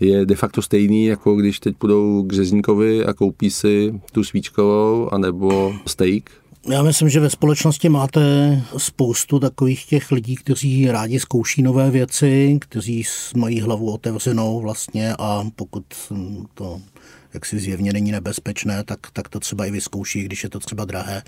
je 0.00 0.26
de 0.26 0.34
facto 0.34 0.62
stejný, 0.62 1.06
jako 1.06 1.34
když 1.36 1.60
teď 1.60 1.76
půjdou 1.76 2.22
k 2.22 2.32
řezníkovi 2.32 3.04
a 3.04 3.12
koupí 3.12 3.50
si 3.50 4.00
tu 4.12 4.24
svíčkovou 4.24 5.14
anebo 5.14 5.74
steak. 5.86 6.30
Já 6.68 6.82
myslím, 6.82 7.08
že 7.08 7.20
ve 7.20 7.30
společnosti 7.30 7.88
máte 7.88 8.62
spoustu 8.76 9.38
takových 9.38 9.86
těch 9.86 10.12
lidí, 10.12 10.36
kteří 10.36 10.90
rádi 10.90 11.20
zkouší 11.20 11.62
nové 11.62 11.90
věci, 11.90 12.58
kteří 12.60 13.04
mají 13.36 13.60
hlavu 13.60 13.92
otevřenou 13.92 14.60
vlastně 14.60 15.14
a 15.18 15.44
pokud 15.56 15.84
to 16.54 16.80
jak 17.36 17.46
si 17.46 17.58
zjevně 17.58 17.92
není 17.92 18.12
nebezpečné, 18.12 18.84
tak, 18.84 18.98
tak 19.12 19.28
to 19.28 19.40
třeba 19.40 19.66
i 19.66 19.70
vyzkouší, 19.70 20.22
když 20.24 20.44
je 20.44 20.50
to 20.50 20.60
třeba 20.60 20.84
drahé. 20.84 21.22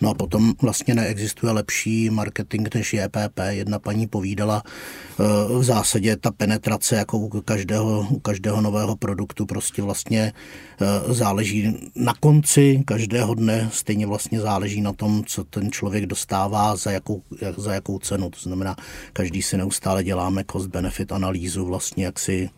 No 0.00 0.10
a 0.10 0.14
potom 0.14 0.52
vlastně 0.62 0.94
neexistuje 0.94 1.52
lepší 1.52 2.10
marketing 2.10 2.68
než 2.74 2.94
JPP. 2.94 3.38
Jedna 3.48 3.78
paní 3.78 4.06
povídala, 4.06 4.62
eh, 4.62 5.24
v 5.58 5.64
zásadě 5.64 6.16
ta 6.16 6.30
penetrace 6.30 6.96
jako 6.96 7.18
u 7.18 7.28
každého, 7.28 8.06
u 8.10 8.18
každého 8.18 8.60
nového 8.60 8.96
produktu 8.96 9.46
prostě 9.46 9.82
vlastně 9.82 10.32
eh, 10.80 11.14
záleží 11.14 11.90
na 11.94 12.14
konci 12.20 12.82
každého 12.86 13.34
dne, 13.34 13.68
stejně 13.72 14.06
vlastně 14.06 14.40
záleží 14.40 14.80
na 14.80 14.92
tom, 14.92 15.24
co 15.26 15.44
ten 15.44 15.72
člověk 15.72 16.06
dostává, 16.06 16.76
za 16.76 16.90
jakou, 16.90 17.22
za 17.56 17.74
jakou 17.74 17.98
cenu. 17.98 18.30
To 18.30 18.40
znamená, 18.40 18.76
každý 19.12 19.42
si 19.42 19.56
neustále 19.56 20.04
děláme 20.04 20.44
cost-benefit 20.44 21.14
analýzu, 21.14 21.64
vlastně 21.64 22.04
jak 22.04 22.18
si 22.18 22.50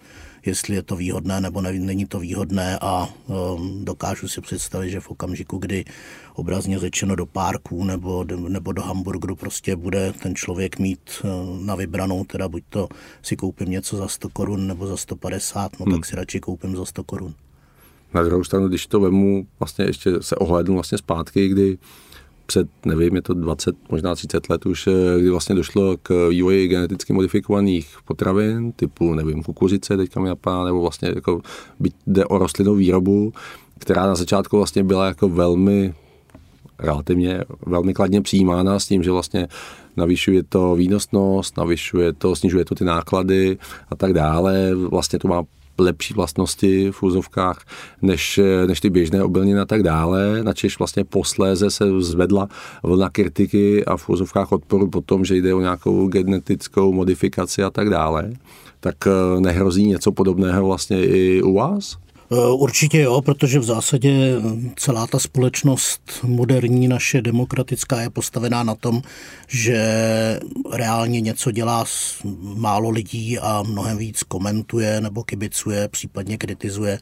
jestli 0.47 0.75
je 0.75 0.83
to 0.83 0.97
výhodné 0.97 1.41
nebo 1.41 1.61
ne, 1.61 1.73
není 1.73 2.07
to 2.07 2.21
výhodné 2.21 2.79
a 2.81 3.09
um, 3.27 3.85
dokážu 3.85 4.29
si 4.29 4.41
představit, 4.41 4.91
že 4.91 5.01
v 5.01 5.11
okamžiku, 5.11 5.59
kdy 5.59 5.85
obrazně 6.35 6.79
řečeno 6.79 7.17
do 7.17 7.27
párků 7.27 7.85
nebo, 7.85 8.25
nebo 8.49 8.73
do 8.73 8.83
hamburgeru 8.83 9.37
prostě 9.37 9.77
bude 9.77 10.13
ten 10.23 10.35
člověk 10.35 10.79
mít 10.79 11.01
uh, 11.25 11.61
na 11.61 11.75
vybranou, 11.75 12.25
teda 12.25 12.49
buď 12.49 12.63
to 12.69 12.89
si 13.23 13.37
koupím 13.37 13.71
něco 13.71 13.97
za 13.97 14.09
100 14.09 14.29
korun 14.29 14.67
nebo 14.67 14.87
za 14.87 14.97
150, 14.97 15.81
no 15.81 15.85
hmm. 15.85 15.95
tak 15.95 16.07
si 16.07 16.17
radši 16.17 16.41
koupím 16.41 16.77
za 16.77 16.85
100 16.85 17.05
korun. 17.05 17.35
Na 18.15 18.23
druhou 18.23 18.45
stranu, 18.45 18.69
když 18.69 18.87
to 18.87 19.01
vemu, 19.01 19.47
vlastně 19.61 19.85
ještě 19.85 20.11
se 20.21 20.37
ohlédnu 20.37 20.75
vlastně 20.75 20.99
zpátky, 20.99 21.49
kdy 21.49 21.79
před, 22.51 22.69
nevím, 22.87 23.15
je 23.15 23.23
to 23.23 23.35
20, 23.35 23.77
možná 23.91 24.15
30 24.15 24.51
let 24.51 24.67
už, 24.67 24.87
eh, 24.87 25.21
kdy 25.21 25.31
vlastně 25.31 25.55
došlo 25.55 25.97
k 26.03 26.29
vývoji 26.29 26.69
geneticky 26.69 27.13
modifikovaných 27.13 27.97
potravin, 28.05 28.73
typu, 28.73 29.15
nevím, 29.15 29.43
kukuřice, 29.43 29.97
teďka 29.97 30.21
mi 30.21 30.29
napadá, 30.29 30.65
nebo 30.65 30.81
vlastně 30.81 31.09
jako 31.15 31.41
jde 32.07 32.25
o 32.25 32.39
rostlinnou 32.39 32.75
výrobu, 32.75 33.33
která 33.79 34.07
na 34.07 34.15
začátku 34.15 34.57
vlastně 34.57 34.85
byla 34.85 35.07
jako 35.07 35.29
velmi 35.29 35.95
relativně 36.79 37.45
velmi 37.67 37.95
kladně 37.95 38.23
přijímána 38.23 38.79
s 38.79 38.87
tím, 38.87 39.03
že 39.03 39.11
vlastně 39.11 39.49
navyšuje 39.97 40.43
to 40.43 40.75
výnosnost, 40.75 41.57
navyšuje 41.57 42.13
to, 42.13 42.37
snižuje 42.37 42.65
to 42.65 42.75
ty 42.75 42.85
náklady 42.85 43.59
a 43.91 43.97
tak 43.97 44.13
dále. 44.13 44.75
Vlastně 44.75 45.19
to 45.19 45.29
má 45.29 45.43
lepší 45.81 46.15
vlastnosti 46.15 46.91
v 46.91 47.03
úzovkách 47.03 47.65
než, 48.03 48.41
než 48.67 48.81
ty 48.81 48.91
běžné 48.91 49.23
obilniny 49.23 49.61
a 49.61 49.65
tak 49.65 49.83
dále, 49.83 50.43
načež 50.43 50.79
vlastně 50.79 51.05
posléze 51.05 51.71
se 51.71 51.85
zvedla 51.99 52.49
vlna 52.83 53.11
kritiky 53.11 53.85
a 53.85 53.97
v 53.97 54.09
úzovkách 54.09 54.53
odporu 54.53 54.89
po 54.89 55.01
tom, 55.01 55.25
že 55.25 55.37
jde 55.37 55.55
o 55.55 55.61
nějakou 55.61 56.09
genetickou 56.09 56.93
modifikaci 56.93 57.63
a 57.63 57.71
tak 57.71 57.91
dále. 57.91 58.33
Tak 58.81 58.97
eh, 59.07 59.41
nehrozí 59.41 59.87
něco 59.87 60.13
podobného 60.13 60.67
vlastně 60.67 61.05
i 61.07 61.43
u 61.43 61.55
vás? 61.55 61.97
Eh, 62.33 62.53
určitě 62.53 63.01
jo, 63.01 63.23
protože 63.23 63.59
v 63.59 63.65
zásadě 63.65 64.11
eh, 64.11 64.71
celá 64.77 65.07
ta 65.07 65.19
společnost 65.19 66.01
moderní, 66.23 66.89
naše 66.89 67.23
demokratická, 67.23 68.01
je 68.01 68.11
postavená 68.11 68.63
na 68.63 68.75
tom, 68.75 69.03
že 69.49 69.81
reálně 70.73 71.21
něco 71.21 71.51
dělá 71.51 71.85
málo 72.43 72.91
lidí 72.91 73.39
a 73.39 73.63
mnohem 73.63 73.99
víc 73.99 74.23
komentuje 74.23 75.01
nebo 75.01 75.25
kibicuje, 75.25 75.89
případně 75.89 76.39
kritizuje. 76.39 76.99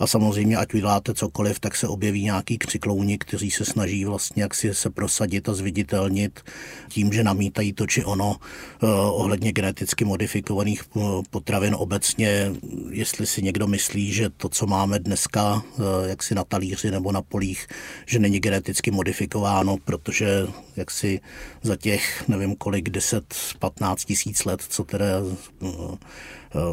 A 0.00 0.06
samozřejmě, 0.06 0.56
ať 0.56 0.74
uděláte 0.74 1.14
cokoliv, 1.14 1.60
tak 1.60 1.76
se 1.76 1.88
objeví 1.88 2.24
nějaký 2.24 2.58
křiklouni, 2.58 3.18
kteří 3.18 3.50
se 3.50 3.64
snaží 3.64 4.04
vlastně 4.04 4.42
jak 4.42 4.54
si 4.54 4.74
se 4.74 4.90
prosadit 4.90 5.48
a 5.48 5.54
zviditelnit 5.54 6.40
tím, 6.88 7.12
že 7.12 7.24
namítají 7.24 7.72
to 7.72 7.86
či 7.86 8.04
ono 8.04 8.36
eh, 8.36 8.86
ohledně 8.92 9.52
geneticky 9.52 10.04
modifikovaných 10.04 10.82
potravin 11.30 11.74
obecně, 11.78 12.52
jestli 12.90 13.26
si 13.26 13.42
někdo 13.42 13.66
myslí, 13.66 14.12
že 14.12 14.30
to, 14.30 14.48
co 14.48 14.65
máme 14.66 14.98
dneska 14.98 15.62
eh, 15.64 16.08
jaksi 16.08 16.34
na 16.34 16.44
talíři 16.44 16.90
nebo 16.90 17.12
na 17.12 17.22
polích, 17.22 17.66
že 18.06 18.18
není 18.18 18.40
geneticky 18.40 18.90
modifikováno, 18.90 19.76
protože 19.84 20.46
jaksi 20.76 21.20
za 21.62 21.76
těch, 21.76 22.28
nevím 22.28 22.56
kolik, 22.56 22.88
10-15 22.88 23.96
tisíc 24.06 24.44
let, 24.44 24.62
co 24.68 24.84
teda 24.84 25.06
eh, 25.06 25.66
eh, 25.66 25.98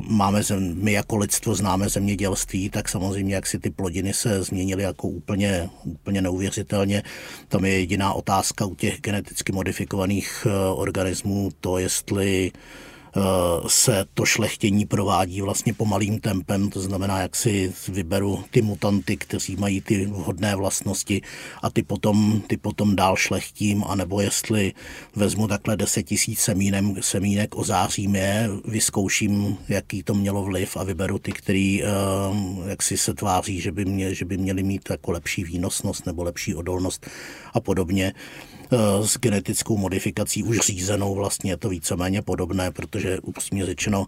máme 0.07 0.43
zem, 0.43 0.83
my 0.83 0.91
jako 0.91 1.17
lidstvo 1.17 1.55
známe 1.55 1.89
zemědělství, 1.89 2.69
tak 2.69 2.89
samozřejmě 2.89 3.35
jak 3.35 3.47
si 3.47 3.59
ty 3.59 3.69
plodiny 3.69 4.13
se 4.13 4.43
změnily 4.43 4.83
jako 4.83 5.07
úplně, 5.07 5.69
úplně 5.83 6.21
neuvěřitelně. 6.21 7.03
Tam 7.47 7.65
je 7.65 7.79
jediná 7.79 8.13
otázka 8.13 8.65
u 8.65 8.75
těch 8.75 9.01
geneticky 9.01 9.51
modifikovaných 9.51 10.47
organismů, 10.75 11.49
to 11.59 11.77
jestli 11.77 12.51
se 13.67 14.05
to 14.13 14.25
šlechtění 14.25 14.85
provádí 14.85 15.41
vlastně 15.41 15.73
pomalým 15.73 16.19
tempem, 16.19 16.69
to 16.69 16.81
znamená, 16.81 17.21
jak 17.21 17.35
si 17.35 17.73
vyberu 17.87 18.43
ty 18.51 18.61
mutanty, 18.61 19.17
kteří 19.17 19.55
mají 19.55 19.81
ty 19.81 20.05
vhodné 20.05 20.55
vlastnosti 20.55 21.21
a 21.61 21.69
ty 21.69 21.83
potom, 21.83 22.41
ty 22.47 22.57
potom 22.57 22.95
dál 22.95 23.15
šlechtím, 23.15 23.83
anebo 23.87 24.21
jestli 24.21 24.73
vezmu 25.15 25.47
takhle 25.47 25.77
10 25.77 26.03
tisíc 26.03 26.39
semínem, 26.39 26.95
semínek, 27.01 27.55
ozářím 27.55 28.15
je, 28.15 28.49
vyzkouším, 28.65 29.57
jaký 29.69 30.03
to 30.03 30.13
mělo 30.13 30.43
vliv 30.43 30.77
a 30.77 30.83
vyberu 30.83 31.19
ty, 31.19 31.31
který 31.31 31.83
eh, 31.83 31.87
jak 32.67 32.83
si 32.83 32.97
se 32.97 33.13
tváří, 33.13 33.61
že 33.61 33.71
by, 33.71 33.85
mě, 33.85 34.15
že 34.15 34.25
by 34.25 34.37
měli 34.37 34.63
mít 34.63 34.89
jako 34.89 35.11
lepší 35.11 35.43
výnosnost 35.43 36.05
nebo 36.05 36.23
lepší 36.23 36.55
odolnost 36.55 37.07
a 37.53 37.59
podobně. 37.59 38.13
S 39.01 39.17
genetickou 39.17 39.77
modifikací 39.77 40.43
už 40.43 40.59
řízenou, 40.59 41.15
vlastně 41.15 41.51
je 41.51 41.57
to 41.57 41.69
víceméně 41.69 42.21
podobné, 42.21 42.71
protože 42.71 43.19
upřímně 43.19 43.65
řečeno 43.65 44.05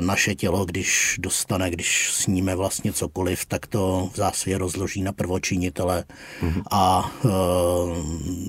naše 0.00 0.34
tělo, 0.34 0.64
když 0.64 1.16
dostane, 1.18 1.70
když 1.70 2.10
sníme 2.12 2.54
vlastně 2.54 2.92
cokoliv, 2.92 3.46
tak 3.46 3.66
to 3.66 4.10
v 4.12 4.16
zásadě 4.16 4.58
rozloží 4.58 5.02
na 5.02 5.12
prvočinitele 5.12 6.04
mm-hmm. 6.40 6.62
a 6.70 7.12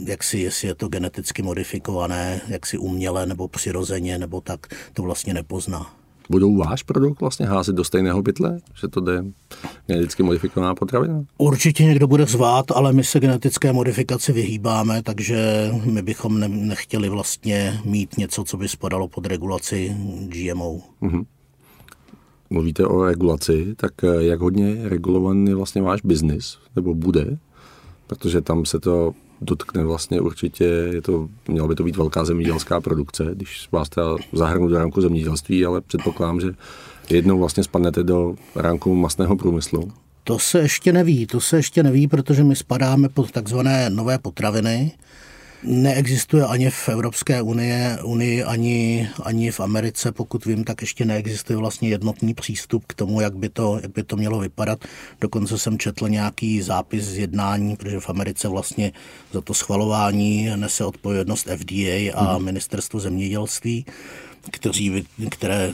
jak 0.05 0.23
si, 0.23 0.37
jestli 0.37 0.67
je 0.67 0.75
to 0.75 0.87
geneticky 0.87 1.41
modifikované, 1.41 2.41
jak 2.47 2.65
si 2.65 2.77
uměle 2.77 3.25
nebo 3.25 3.47
přirozeně, 3.47 4.17
nebo 4.17 4.41
tak, 4.41 4.67
to 4.93 5.03
vlastně 5.03 5.33
nepozná. 5.33 5.96
Budou 6.29 6.57
váš 6.57 6.83
produkt 6.83 7.21
vlastně 7.21 7.45
házet 7.45 7.75
do 7.75 7.83
stejného 7.83 8.23
pytle, 8.23 8.59
že 8.81 8.87
to 8.87 9.01
jde 9.01 9.23
geneticky 9.87 10.23
modifikovaná 10.23 10.75
potravina? 10.75 11.23
Určitě 11.37 11.83
někdo 11.83 12.07
bude 12.07 12.25
zvát, 12.25 12.71
ale 12.71 12.93
my 12.93 13.03
se 13.03 13.19
genetické 13.19 13.73
modifikaci 13.73 14.33
vyhýbáme, 14.33 15.03
takže 15.03 15.69
my 15.83 16.01
bychom 16.01 16.39
ne- 16.39 16.47
nechtěli 16.47 17.09
vlastně 17.09 17.79
mít 17.85 18.17
něco, 18.17 18.43
co 18.43 18.57
by 18.57 18.67
spadalo 18.67 19.07
pod 19.07 19.25
regulaci 19.25 19.95
GMO. 20.25 20.79
Mm-hmm. 21.01 21.25
Mluvíte 22.49 22.85
o 22.85 23.03
regulaci, 23.03 23.75
tak 23.75 23.91
jak 24.19 24.39
hodně 24.39 24.89
regulovaný 24.89 25.49
je 25.49 25.55
vlastně 25.55 25.81
váš 25.81 26.01
biznis, 26.01 26.57
nebo 26.75 26.93
bude? 26.93 27.37
Protože 28.07 28.41
tam 28.41 28.65
se 28.65 28.79
to 28.79 29.13
dotkne 29.41 29.83
vlastně 29.83 30.21
určitě, 30.21 30.63
je 30.63 31.01
to, 31.01 31.29
měla 31.47 31.67
by 31.67 31.75
to 31.75 31.83
být 31.83 31.97
velká 31.97 32.25
zemědělská 32.25 32.81
produkce, 32.81 33.25
když 33.33 33.69
vás 33.71 33.89
teda 33.89 34.15
zahrnu 34.33 34.67
do 34.67 34.77
ranku 34.77 35.01
zemědělství, 35.01 35.65
ale 35.65 35.81
předpokládám, 35.81 36.39
že 36.39 36.47
jednou 37.09 37.39
vlastně 37.39 37.63
spadnete 37.63 38.03
do 38.03 38.35
ranku 38.55 38.95
masného 38.95 39.35
průmyslu. 39.35 39.91
To 40.23 40.39
se 40.39 40.59
ještě 40.59 40.93
neví, 40.93 41.25
to 41.25 41.41
se 41.41 41.57
ještě 41.57 41.83
neví, 41.83 42.07
protože 42.07 42.43
my 42.43 42.55
spadáme 42.55 43.09
pod 43.09 43.31
takzvané 43.31 43.89
nové 43.89 44.17
potraviny, 44.17 44.91
Neexistuje 45.63 46.45
ani 46.45 46.69
v 46.69 46.89
Evropské 46.89 47.41
unie, 47.41 47.97
unii, 48.03 48.43
ani, 48.43 49.09
ani 49.23 49.51
v 49.51 49.59
Americe, 49.59 50.11
pokud 50.11 50.45
vím, 50.45 50.63
tak 50.63 50.81
ještě 50.81 51.05
neexistuje 51.05 51.57
vlastně 51.57 51.89
jednotný 51.89 52.33
přístup 52.33 52.83
k 52.87 52.93
tomu, 52.93 53.21
jak 53.21 53.35
by, 53.35 53.49
to, 53.49 53.79
jak 53.81 53.91
by 53.91 54.03
to 54.03 54.15
mělo 54.15 54.39
vypadat. 54.39 54.79
Dokonce 55.21 55.57
jsem 55.57 55.77
četl 55.77 56.09
nějaký 56.09 56.61
zápis 56.61 57.03
z 57.03 57.17
jednání, 57.17 57.75
protože 57.75 57.99
v 57.99 58.09
Americe 58.09 58.47
vlastně 58.47 58.91
za 59.33 59.41
to 59.41 59.53
schvalování 59.53 60.49
nese 60.55 60.85
odpovědnost 60.85 61.47
FDA 61.57 62.13
a 62.13 62.33
hmm. 62.33 62.45
ministerstvo 62.45 62.99
zemědělství 62.99 63.85
kteří, 64.51 65.05
které 65.29 65.71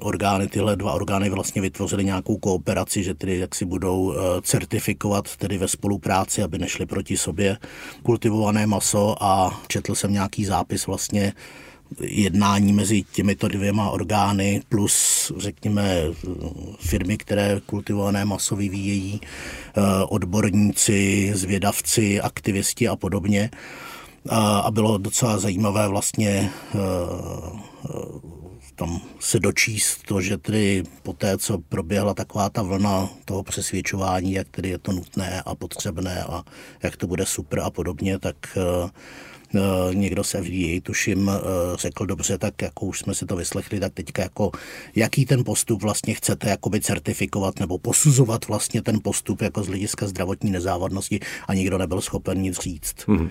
orgány, 0.00 0.48
tyhle 0.48 0.76
dva 0.76 0.92
orgány 0.92 1.30
vlastně 1.30 1.62
vytvořily 1.62 2.04
nějakou 2.04 2.36
kooperaci, 2.36 3.04
že 3.04 3.14
tedy 3.14 3.38
jak 3.38 3.54
si 3.54 3.64
budou 3.64 4.14
eh, 4.14 4.16
certifikovat 4.42 5.36
tedy 5.36 5.58
ve 5.58 5.68
spolupráci, 5.68 6.42
aby 6.42 6.58
nešli 6.58 6.86
proti 6.86 7.16
sobě 7.16 7.58
kultivované 8.02 8.66
maso 8.66 9.22
a 9.22 9.60
četl 9.68 9.94
jsem 9.94 10.12
nějaký 10.12 10.44
zápis 10.44 10.86
vlastně 10.86 11.32
jednání 12.00 12.72
mezi 12.72 13.02
těmito 13.12 13.48
dvěma 13.48 13.90
orgány 13.90 14.62
plus, 14.68 15.32
řekněme, 15.36 16.00
firmy, 16.78 17.16
které 17.16 17.60
kultivované 17.66 18.24
maso 18.24 18.56
vyvíjejí, 18.56 19.20
eh, 19.22 19.80
odborníci, 20.08 21.32
zvědavci, 21.34 22.20
aktivisti 22.20 22.88
a 22.88 22.96
podobně. 22.96 23.50
A 24.62 24.70
bylo 24.70 24.98
docela 24.98 25.38
zajímavé 25.38 25.88
vlastně 25.88 26.50
eh, 26.74 26.78
tam 28.74 29.00
se 29.20 29.40
dočíst 29.40 30.02
to, 30.06 30.20
že 30.20 30.38
tedy 30.38 30.82
po 31.02 31.12
té, 31.12 31.38
co 31.38 31.58
proběhla 31.58 32.14
taková 32.14 32.48
ta 32.48 32.62
vlna 32.62 33.08
toho 33.24 33.42
přesvědčování, 33.42 34.32
jak 34.32 34.48
tedy 34.48 34.68
je 34.68 34.78
to 34.78 34.92
nutné 34.92 35.42
a 35.46 35.54
potřebné 35.54 36.24
a 36.24 36.44
jak 36.82 36.96
to 36.96 37.06
bude 37.06 37.26
super 37.26 37.60
a 37.60 37.70
podobně, 37.70 38.18
tak 38.18 38.36
eh, 38.56 38.90
eh, 39.54 39.94
někdo 39.94 40.24
se 40.24 40.42
FDA, 40.42 40.80
tuším, 40.82 41.30
eh, 41.30 41.40
řekl 41.76 42.06
dobře, 42.06 42.38
tak 42.38 42.62
jako 42.62 42.86
už 42.86 42.98
jsme 42.98 43.14
si 43.14 43.26
to 43.26 43.36
vyslechli, 43.36 43.80
tak 43.80 43.94
teďka 43.94 44.22
jako 44.22 44.50
jaký 44.96 45.26
ten 45.26 45.44
postup 45.44 45.82
vlastně 45.82 46.14
chcete 46.14 46.50
jakoby 46.50 46.80
certifikovat 46.80 47.60
nebo 47.60 47.78
posuzovat 47.78 48.48
vlastně 48.48 48.82
ten 48.82 48.98
postup 49.02 49.42
jako 49.42 49.62
z 49.62 49.66
hlediska 49.66 50.06
zdravotní 50.06 50.50
nezávadnosti 50.50 51.20
a 51.48 51.54
nikdo 51.54 51.78
nebyl 51.78 52.00
schopen 52.00 52.42
nic 52.42 52.60
říct. 52.60 52.94
Mm-hmm. 53.06 53.30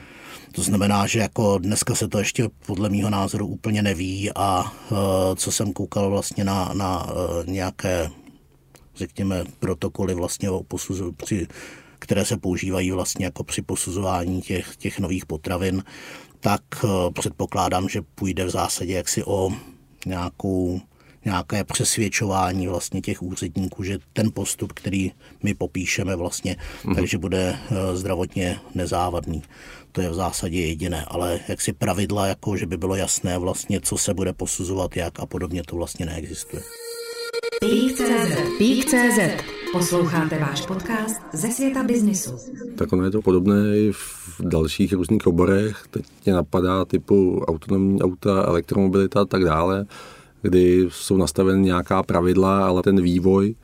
To 0.56 0.62
znamená, 0.62 1.08
že 1.08 1.20
jako 1.20 1.58
dneska 1.58 1.96
se 1.96 2.08
to 2.08 2.20
ještě 2.20 2.50
podle 2.66 2.90
mého 2.90 3.10
názoru 3.10 3.48
úplně 3.48 3.82
neví 3.82 4.32
a 4.36 4.62
uh, 4.62 4.98
co 5.36 5.52
jsem 5.52 5.74
koukal 5.74 6.10
vlastně 6.10 6.44
na, 6.44 6.74
na 6.74 7.06
uh, 7.06 7.14
nějaké, 7.46 8.10
řekněme, 8.96 9.44
protokoly 9.60 10.14
vlastně 10.14 10.50
o 10.50 10.64
posuzu, 10.64 11.12
při, 11.12 11.48
které 12.00 12.26
se 12.26 12.38
používají 12.38 12.92
vlastně 12.92 13.26
jako 13.26 13.44
při 13.44 13.62
posuzování 13.62 14.42
těch, 14.42 14.76
těch 14.76 15.00
nových 15.00 15.26
potravin, 15.26 15.84
tak 16.40 16.62
uh, 16.84 16.90
předpokládám, 17.14 17.90
že 17.90 18.02
půjde 18.02 18.46
v 18.46 18.50
zásadě 18.50 18.94
jaksi 18.94 19.24
o 19.24 19.50
nějakou 20.06 20.82
nějaké 21.26 21.64
přesvědčování 21.64 22.68
vlastně 22.68 23.02
těch 23.02 23.22
úředníků, 23.22 23.84
že 23.84 24.00
ten 24.14 24.32
postup, 24.32 24.74
který 24.74 25.12
my 25.44 25.54
popíšeme 25.54 26.16
vlastně, 26.16 26.56
mm-hmm. 26.56 26.96
takže 26.96 27.18
bude 27.18 27.58
zdravotně 27.94 28.60
nezávadný. 28.76 29.44
To 29.92 30.02
je 30.02 30.10
v 30.10 30.14
zásadě 30.14 30.60
jediné, 30.60 31.06
ale 31.08 31.40
jak 31.48 31.62
si 31.62 31.74
pravidla, 31.74 32.28
jako 32.28 32.58
že 32.58 32.66
by 32.66 32.78
bylo 32.78 32.96
jasné 32.96 33.38
vlastně, 33.38 33.82
co 33.82 33.98
se 33.98 34.14
bude 34.14 34.34
posuzovat, 34.34 34.98
jak 34.98 35.20
a 35.20 35.26
podobně, 35.26 35.64
to 35.64 35.76
vlastně 35.76 36.06
neexistuje. 36.06 36.64
Pík.cz 37.60 38.58
Pík.cz 38.58 39.20
Posloucháte 39.72 40.40
váš 40.40 40.66
podcast 40.66 41.22
ze 41.34 41.48
světa 41.48 41.84
biznisu. 41.84 42.32
Tak 42.76 42.94
ono 42.94 43.04
je 43.04 43.12
to 43.12 43.22
podobné 43.22 43.78
i 43.78 43.92
v 43.92 44.40
dalších 44.40 44.94
různých 44.94 45.28
oborech. 45.28 45.86
Teď 45.90 46.06
mě 46.26 46.34
napadá 46.34 46.86
typu 46.86 47.46
autonomní 47.48 48.02
auta, 48.02 48.44
elektromobilita 48.44 49.22
a 49.22 49.26
tak 49.26 49.44
dále, 49.44 49.86
kdy 50.44 50.88
jsou 50.92 51.18
nastaveny 51.18 51.62
nějaká 51.62 52.04
pravidla, 52.04 52.68
ale 52.68 52.82
ten 52.82 53.02
vývoj 53.02 53.56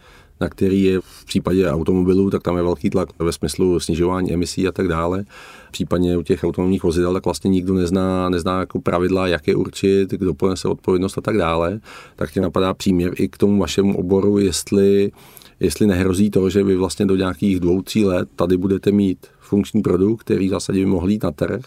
na 0.41 0.49
který 0.49 0.83
je 0.83 0.99
v 1.01 1.25
případě 1.25 1.69
automobilů, 1.69 2.29
tak 2.29 2.43
tam 2.43 2.57
je 2.57 2.63
velký 2.63 2.89
tlak 2.89 3.09
ve 3.19 3.31
smyslu 3.31 3.79
snižování 3.79 4.33
emisí 4.33 4.67
a 4.67 4.71
tak 4.71 4.87
dále. 4.87 5.25
Případně 5.71 6.17
u 6.17 6.21
těch 6.21 6.43
autonomních 6.43 6.83
vozidel, 6.83 7.13
tak 7.13 7.25
vlastně 7.25 7.49
nikdo 7.49 7.73
nezná, 7.73 8.29
nezná 8.29 8.59
jako 8.59 8.81
pravidla, 8.81 9.27
jak 9.27 9.47
je 9.47 9.55
určit, 9.55 10.11
kdo 10.11 10.33
ponese 10.33 10.67
odpovědnost 10.67 11.17
a 11.17 11.21
tak 11.21 11.37
dále. 11.37 11.79
Tak 12.15 12.31
tě 12.31 12.41
napadá 12.41 12.73
příměr 12.73 13.13
i 13.15 13.27
k 13.27 13.37
tomu 13.37 13.59
vašemu 13.59 13.97
oboru, 13.97 14.37
jestli 14.37 15.11
jestli 15.59 15.87
nehrozí 15.87 16.29
to, 16.29 16.49
že 16.49 16.63
vy 16.63 16.75
vlastně 16.75 17.05
do 17.05 17.15
nějakých 17.15 17.59
dvou, 17.59 17.81
tří 17.81 18.05
let 18.05 18.29
tady 18.35 18.57
budete 18.57 18.91
mít 18.91 19.27
funkční 19.39 19.81
produkt, 19.81 20.21
který 20.21 20.47
v 20.47 20.49
zásadě 20.49 20.79
by 20.79 20.85
mohl 20.85 21.09
jít 21.09 21.23
na 21.23 21.31
trh, 21.31 21.61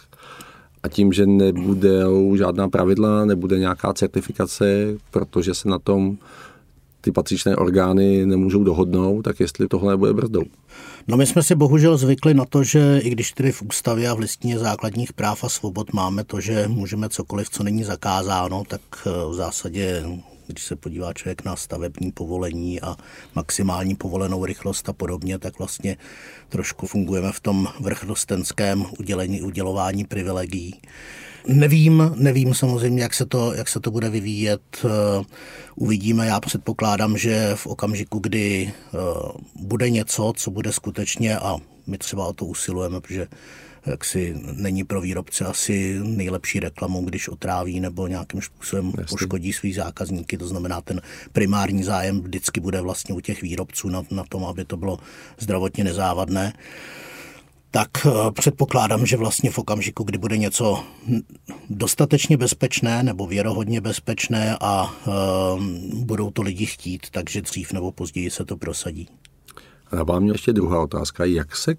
a 0.82 0.88
tím, 0.88 1.12
že 1.12 1.26
nebude 1.26 2.02
žádná 2.34 2.68
pravidla, 2.68 3.24
nebude 3.24 3.58
nějaká 3.58 3.92
certifikace, 3.92 4.86
protože 5.10 5.54
se 5.54 5.68
na 5.68 5.78
tom 5.78 6.16
ty 7.00 7.12
patřičné 7.12 7.56
orgány 7.56 8.26
nemůžou 8.26 8.64
dohodnout, 8.64 9.22
tak 9.22 9.40
jestli 9.40 9.68
tohle 9.68 9.92
nebude 9.92 10.12
brzdou. 10.12 10.42
No 11.08 11.16
my 11.16 11.26
jsme 11.26 11.42
si 11.42 11.54
bohužel 11.54 11.96
zvykli 11.96 12.34
na 12.34 12.44
to, 12.44 12.62
že 12.62 12.98
i 12.98 13.10
když 13.10 13.32
tedy 13.32 13.52
v 13.52 13.62
ústavě 13.62 14.08
a 14.08 14.14
v 14.14 14.18
listině 14.18 14.58
základních 14.58 15.12
práv 15.12 15.44
a 15.44 15.48
svobod 15.48 15.92
máme 15.92 16.24
to, 16.24 16.40
že 16.40 16.68
můžeme 16.68 17.08
cokoliv, 17.08 17.50
co 17.50 17.62
není 17.62 17.84
zakázáno, 17.84 18.62
tak 18.68 18.80
eh, 19.06 19.10
v 19.30 19.34
zásadě 19.34 20.04
když 20.52 20.64
se 20.64 20.76
podívá 20.76 21.12
člověk 21.12 21.44
na 21.44 21.56
stavební 21.56 22.12
povolení 22.12 22.80
a 22.80 22.96
maximální 23.34 23.94
povolenou 23.94 24.44
rychlost 24.44 24.88
a 24.88 24.92
podobně, 24.92 25.38
tak 25.38 25.58
vlastně 25.58 25.96
trošku 26.48 26.86
fungujeme 26.86 27.32
v 27.32 27.40
tom 27.40 27.68
vrchnostenském 27.80 28.86
udělení, 28.98 29.42
udělování 29.42 30.04
privilegií. 30.04 30.80
Nevím, 31.46 32.12
nevím 32.14 32.54
samozřejmě, 32.54 33.02
jak 33.02 33.14
se 33.14 33.26
to, 33.26 33.54
jak 33.54 33.68
se 33.68 33.80
to 33.80 33.90
bude 33.90 34.10
vyvíjet. 34.10 34.86
Uvidíme. 35.76 36.26
Já 36.26 36.40
předpokládám, 36.40 37.18
že 37.18 37.52
v 37.54 37.66
okamžiku, 37.66 38.18
kdy 38.18 38.72
eh, 38.72 38.98
bude 39.54 39.90
něco, 39.90 40.32
co 40.36 40.50
bude 40.50 40.72
skutečně, 40.72 41.38
a 41.38 41.56
my 41.86 41.98
třeba 41.98 42.26
o 42.26 42.32
to 42.32 42.44
usilujeme, 42.44 43.00
protože 43.00 43.26
si 44.02 44.34
není 44.52 44.84
pro 44.84 45.00
výrobce 45.00 45.44
asi 45.44 46.00
nejlepší 46.02 46.60
reklamu, 46.60 47.04
když 47.04 47.28
otráví 47.28 47.80
nebo 47.80 48.06
nějakým 48.06 48.42
způsobem 48.42 48.86
Jasně. 48.86 49.04
poškodí 49.04 49.52
svý 49.52 49.72
zákazníky. 49.72 50.38
To 50.38 50.48
znamená, 50.48 50.80
ten 50.80 51.00
primární 51.32 51.84
zájem 51.84 52.20
vždycky 52.20 52.60
bude 52.60 52.80
vlastně 52.80 53.14
u 53.14 53.20
těch 53.20 53.42
výrobců 53.42 53.88
na, 53.88 54.02
na 54.10 54.24
tom, 54.28 54.44
aby 54.44 54.64
to 54.64 54.76
bylo 54.76 54.98
zdravotně 55.38 55.84
nezávadné 55.84 56.52
tak 57.74 57.90
eh, 58.06 58.10
předpokládám, 58.30 59.06
že 59.06 59.16
vlastně 59.16 59.50
v 59.50 59.58
okamžiku, 59.58 60.04
kdy 60.04 60.18
bude 60.18 60.36
něco 60.36 60.84
dostatečně 61.70 62.36
bezpečné 62.36 63.02
nebo 63.02 63.26
věrohodně 63.26 63.80
bezpečné 63.80 64.56
a 64.60 64.94
um, 65.54 66.04
budou 66.04 66.30
to 66.30 66.42
lidi 66.42 66.66
chtít, 66.66 67.10
takže 67.10 67.42
dřív 67.42 67.72
nebo 67.72 67.92
později 67.92 68.30
se 68.30 68.44
to 68.44 68.56
prosadí. 68.56 69.08
A 69.90 70.04
vám 70.04 70.22
mě 70.22 70.32
ještě 70.32 70.52
druhá 70.52 70.82
otázka. 70.82 71.24
Jak 71.24 71.56
se 71.56 71.74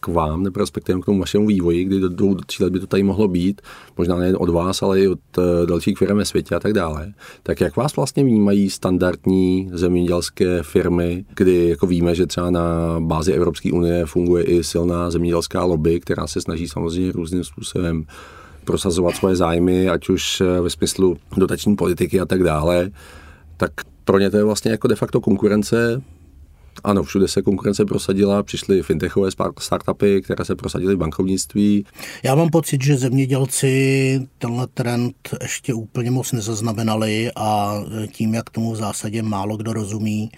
k 0.00 0.08
vám, 0.08 0.42
nebo 0.42 0.60
respektive 0.60 1.00
k 1.00 1.04
tomu 1.04 1.20
vašemu 1.20 1.46
vývoji, 1.46 1.84
kdy 1.84 2.00
do 2.00 2.08
dvou, 2.08 2.34
tří 2.34 2.64
let 2.64 2.72
by 2.72 2.80
to 2.80 2.86
tady 2.86 3.02
mohlo 3.02 3.28
být, 3.28 3.60
možná 3.96 4.16
nejen 4.16 4.36
od 4.40 4.48
vás, 4.48 4.82
ale 4.82 5.00
i 5.00 5.08
od 5.08 5.18
uh, 5.38 5.44
dalších 5.66 5.98
firm 5.98 6.16
ve 6.16 6.24
světě 6.24 6.54
a 6.54 6.60
tak 6.60 6.72
dále. 6.72 7.12
Tak 7.42 7.60
jak 7.60 7.76
vás 7.76 7.96
vlastně 7.96 8.24
vnímají 8.24 8.70
standardní 8.70 9.70
zemědělské 9.72 10.62
firmy, 10.62 11.24
kdy 11.34 11.68
jako 11.68 11.86
víme, 11.86 12.14
že 12.14 12.26
třeba 12.26 12.50
na 12.50 12.96
bázi 13.00 13.32
Evropské 13.32 13.72
unie 13.72 14.06
funguje 14.06 14.44
i 14.44 14.64
silná 14.64 15.10
zemědělská 15.10 15.64
lobby, 15.64 16.00
která 16.00 16.26
se 16.26 16.40
snaží 16.40 16.68
samozřejmě 16.68 17.12
různým 17.12 17.44
způsobem 17.44 18.04
prosazovat 18.64 19.16
svoje 19.16 19.36
zájmy, 19.36 19.88
ať 19.88 20.08
už 20.08 20.40
eh, 20.40 20.60
ve 20.60 20.70
smyslu 20.70 21.16
dotační 21.36 21.76
politiky 21.76 22.20
a 22.20 22.26
tak 22.26 22.42
dále, 22.42 22.90
tak 23.56 23.72
pro 24.04 24.18
ně 24.18 24.30
to 24.30 24.36
je 24.36 24.44
vlastně 24.44 24.70
jako 24.70 24.88
de 24.88 24.94
facto 24.94 25.20
konkurence 25.20 26.02
ano, 26.84 27.02
všude 27.02 27.28
se 27.28 27.42
konkurence 27.42 27.84
prosadila, 27.84 28.42
přišly 28.42 28.82
fintechové 28.82 29.30
startupy, 29.58 30.22
které 30.22 30.44
se 30.44 30.54
prosadily 30.54 30.94
v 30.94 30.98
bankovnictví. 30.98 31.86
Já 32.22 32.34
mám 32.34 32.50
pocit, 32.50 32.82
že 32.82 32.96
zemědělci 32.96 34.28
tenhle 34.38 34.66
trend 34.66 35.16
ještě 35.42 35.74
úplně 35.74 36.10
moc 36.10 36.32
nezaznamenali 36.32 37.30
a 37.36 37.74
tím, 38.12 38.34
jak 38.34 38.50
tomu 38.50 38.72
v 38.72 38.76
zásadě 38.76 39.22
málo 39.22 39.56
kdo 39.56 39.72
rozumí, 39.72 40.30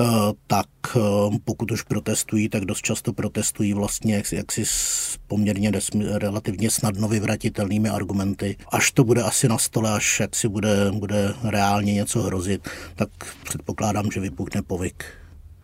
eh, 0.00 0.04
tak 0.46 0.66
eh, 0.96 1.00
pokud 1.44 1.70
už 1.70 1.82
protestují, 1.82 2.48
tak 2.48 2.64
dost 2.64 2.82
často 2.82 3.12
protestují 3.12 3.74
vlastně 3.74 4.22
jaksi 4.32 4.64
s 4.64 5.18
poměrně 5.26 5.72
relativně 6.12 6.70
snadno 6.70 7.08
vyvratitelnými 7.08 7.88
argumenty. 7.88 8.56
Až 8.72 8.90
to 8.90 9.04
bude 9.04 9.22
asi 9.22 9.48
na 9.48 9.58
stole, 9.58 9.92
až 9.92 10.20
jak 10.20 10.36
si 10.36 10.48
bude, 10.48 10.92
bude 10.92 11.34
reálně 11.42 11.94
něco 11.94 12.22
hrozit, 12.22 12.68
tak 12.94 13.08
předpokládám, 13.44 14.10
že 14.10 14.20
vypukne 14.20 14.62
povyk. 14.62 15.19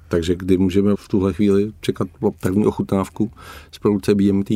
Takže 0.09 0.35
kdy 0.35 0.59
můžeme 0.59 0.97
v 0.97 1.09
tuhle 1.09 1.33
chvíli 1.33 1.73
čekat 1.81 2.09
první 2.41 2.67
ochutnávku 2.67 3.31
z 3.73 3.79
produkce 3.79 4.15
BMT? 4.15 4.51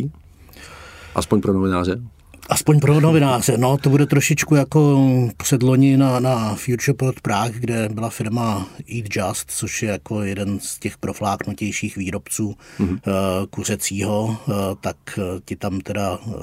Aspoň 1.15 1.41
pro 1.41 1.53
novináře? 1.53 2.01
Aspoň 2.49 2.81
pro 2.81 3.01
novináře, 3.01 3.59
no 3.59 3.79
to 3.79 3.91
bude 3.91 4.07
trošičku 4.07 4.55
jako 4.55 4.99
předloni 5.37 5.97
na, 5.97 6.21
na 6.21 6.55
FuturePort 6.55 7.21
Prague, 7.21 7.61
kde 7.61 7.89
byla 7.89 8.11
firma 8.11 8.67
Eat 8.97 9.05
Just, 9.17 9.51
což 9.51 9.83
je 9.83 9.89
jako 9.89 10.23
jeden 10.23 10.61
z 10.61 10.79
těch 10.79 10.99
profláknutějších 10.99 11.97
výrobců 11.97 12.55
mm-hmm. 12.79 12.91
uh, 12.93 13.47
kuřecího, 13.51 14.25
uh, 14.25 14.55
tak 14.81 14.97
uh, 15.19 15.25
ti 15.45 15.57
tam 15.57 15.81
teda 15.81 16.19
uh, 16.19 16.35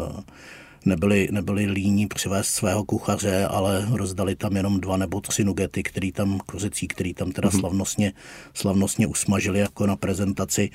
nebyli, 0.86 1.28
nebyli 1.32 1.66
líní 1.66 2.08
přivést 2.08 2.48
svého 2.48 2.84
kuchaře, 2.84 3.46
ale 3.46 3.88
rozdali 3.92 4.36
tam 4.36 4.56
jenom 4.56 4.82
dva 4.82 4.98
nebo 4.98 5.22
tři 5.22 5.44
nugety, 5.44 5.84
který 5.84 6.12
tam, 6.12 6.40
kořecí, 6.46 6.88
který 6.88 7.14
tam 7.14 7.32
teda 7.32 7.50
mm-hmm. 7.50 7.60
slavnostně, 7.60 8.14
slavnostně 8.54 9.08
usmažili 9.08 9.60
jako 9.60 9.88
na 9.88 9.96
prezentaci. 9.96 10.70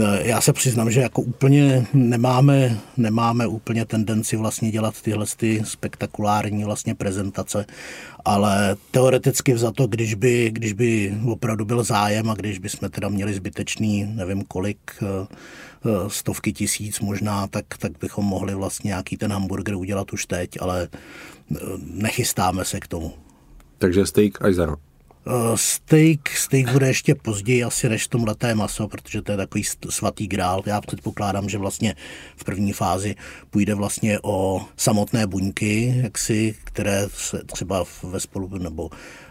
E, 0.00 0.28
já 0.28 0.40
se 0.40 0.52
přiznám, 0.52 0.90
že 0.90 1.00
jako 1.00 1.22
úplně 1.22 1.86
nemáme, 1.94 2.78
nemáme 2.96 3.46
úplně 3.46 3.84
tendenci 3.84 4.36
vlastně 4.36 4.70
dělat 4.70 5.02
tyhle 5.02 5.26
ty 5.36 5.62
spektakulární 5.64 6.64
vlastně 6.64 6.94
prezentace, 6.94 7.66
ale 8.24 8.76
teoreticky 8.90 9.52
vzato, 9.52 9.86
když 9.86 10.14
by, 10.14 10.50
když 10.50 10.72
by 10.72 11.18
opravdu 11.26 11.64
byl 11.64 11.84
zájem 11.84 12.30
a 12.30 12.34
když 12.34 12.58
by 12.58 12.68
jsme 12.68 12.88
teda 12.88 13.08
měli 13.08 13.34
zbytečný, 13.34 14.04
nevím 14.04 14.42
kolik, 14.42 14.78
e, 15.02 15.26
Eh, 15.86 16.10
stovky 16.10 16.52
tisíc 16.52 17.00
možná, 17.00 17.46
tak, 17.46 17.64
tak 17.78 17.92
bychom 18.00 18.24
mohli 18.24 18.54
vlastně 18.54 18.88
nějaký 18.88 19.16
ten 19.16 19.32
hamburger 19.32 19.74
udělat 19.74 20.12
už 20.12 20.26
teď, 20.26 20.50
ale 20.60 20.88
eh, 20.92 21.58
nechystáme 21.80 22.64
se 22.64 22.80
k 22.80 22.88
tomu. 22.88 23.12
Takže 23.78 24.06
steak 24.06 24.44
až 24.44 24.54
za 24.54 24.66
rok. 24.66 24.80
Uh, 25.26 25.54
steak, 25.54 26.28
steak 26.28 26.72
bude 26.72 26.86
ještě 26.86 27.14
později 27.14 27.64
asi 27.64 27.88
než 27.88 28.08
to 28.08 28.18
mleté 28.18 28.54
maso, 28.54 28.88
protože 28.88 29.22
to 29.22 29.32
je 29.32 29.36
takový 29.36 29.64
svatý 29.90 30.26
grál. 30.26 30.62
Já 30.66 30.80
předpokládám, 30.80 31.48
že 31.48 31.58
vlastně 31.58 31.94
v 32.36 32.44
první 32.44 32.72
fázi 32.72 33.14
půjde 33.50 33.74
vlastně 33.74 34.18
o 34.22 34.64
samotné 34.76 35.26
buňky, 35.26 35.94
jaksi, 36.02 36.54
které 36.64 37.08
se 37.14 37.42
třeba 37.44 37.84
ve 38.02 38.20
spolu 38.20 38.58
nebo 38.58 38.90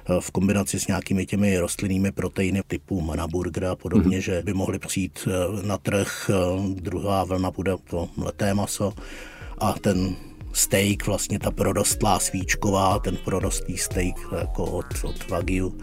Eh, 0.09 0.21
v 0.21 0.31
kombinaci 0.31 0.79
s 0.79 0.87
nějakými 0.87 1.25
těmi 1.25 1.59
rostlinnými 1.59 2.11
proteiny 2.11 2.61
typu 2.67 3.01
manaburger 3.01 3.65
a 3.65 3.75
podobně, 3.75 4.17
mm-hmm. 4.17 4.21
že 4.21 4.41
by 4.45 4.53
mohly 4.53 4.79
přijít 4.79 5.27
eh, 5.27 5.67
na 5.67 5.77
trh. 5.77 6.29
Eh, 6.29 6.33
druhá 6.75 7.23
vlna 7.23 7.51
bude 7.51 7.71
to 7.89 8.09
mleté 8.17 8.53
maso 8.53 8.93
a 9.57 9.73
ten 9.73 10.15
steak, 10.53 11.07
vlastně 11.07 11.39
ta 11.39 11.51
prodostlá 11.51 12.19
svíčková, 12.19 12.99
ten 12.99 13.17
prodostlý 13.17 13.77
steak 13.77 14.15
jako 14.39 14.63
od, 14.63 14.85
od 15.03 15.29
Wagyu, 15.29 15.77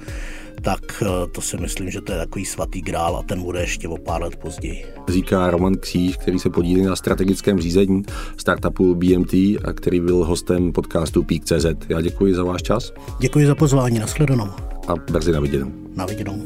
tak 0.62 1.02
to 1.32 1.40
si 1.40 1.56
myslím, 1.56 1.90
že 1.90 2.00
to 2.00 2.12
je 2.12 2.18
takový 2.18 2.44
svatý 2.44 2.80
grál 2.80 3.16
a 3.16 3.22
ten 3.22 3.42
bude 3.42 3.60
ještě 3.60 3.88
o 3.88 3.96
pár 3.96 4.22
let 4.22 4.36
později. 4.36 4.84
Říká 5.08 5.50
Roman 5.50 5.74
Kříž, 5.74 6.16
který 6.16 6.38
se 6.38 6.50
podílí 6.50 6.82
na 6.82 6.96
strategickém 6.96 7.60
řízení 7.60 8.02
startupu 8.36 8.94
BMT 8.94 9.34
a 9.34 9.72
který 9.74 10.00
byl 10.00 10.24
hostem 10.24 10.72
podcastu 10.72 11.22
Peak.cz. 11.22 11.66
Já 11.88 12.00
děkuji 12.00 12.34
za 12.34 12.44
váš 12.44 12.62
čas. 12.62 12.92
Děkuji 13.20 13.46
za 13.46 13.54
pozvání, 13.54 13.98
nashledanou. 13.98 14.48
A 14.88 14.94
brzy 15.12 15.32
na 15.32 15.40
viděnou. 15.40 15.72
Na 15.94 16.06
viděnou. 16.06 16.44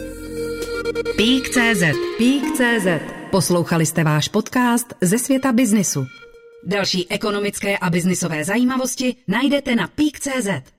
Peak.cz 1.16 1.82
Peak.cz 2.18 2.86
Poslouchali 3.30 3.86
jste 3.86 4.04
váš 4.04 4.28
podcast 4.28 4.94
ze 5.00 5.18
světa 5.18 5.52
biznisu. 5.52 6.06
Další 6.66 7.10
ekonomické 7.10 7.78
a 7.78 7.90
biznisové 7.90 8.44
zajímavosti 8.44 9.16
najdete 9.28 9.74
na 9.74 9.88
Peak.cz. 9.88 10.73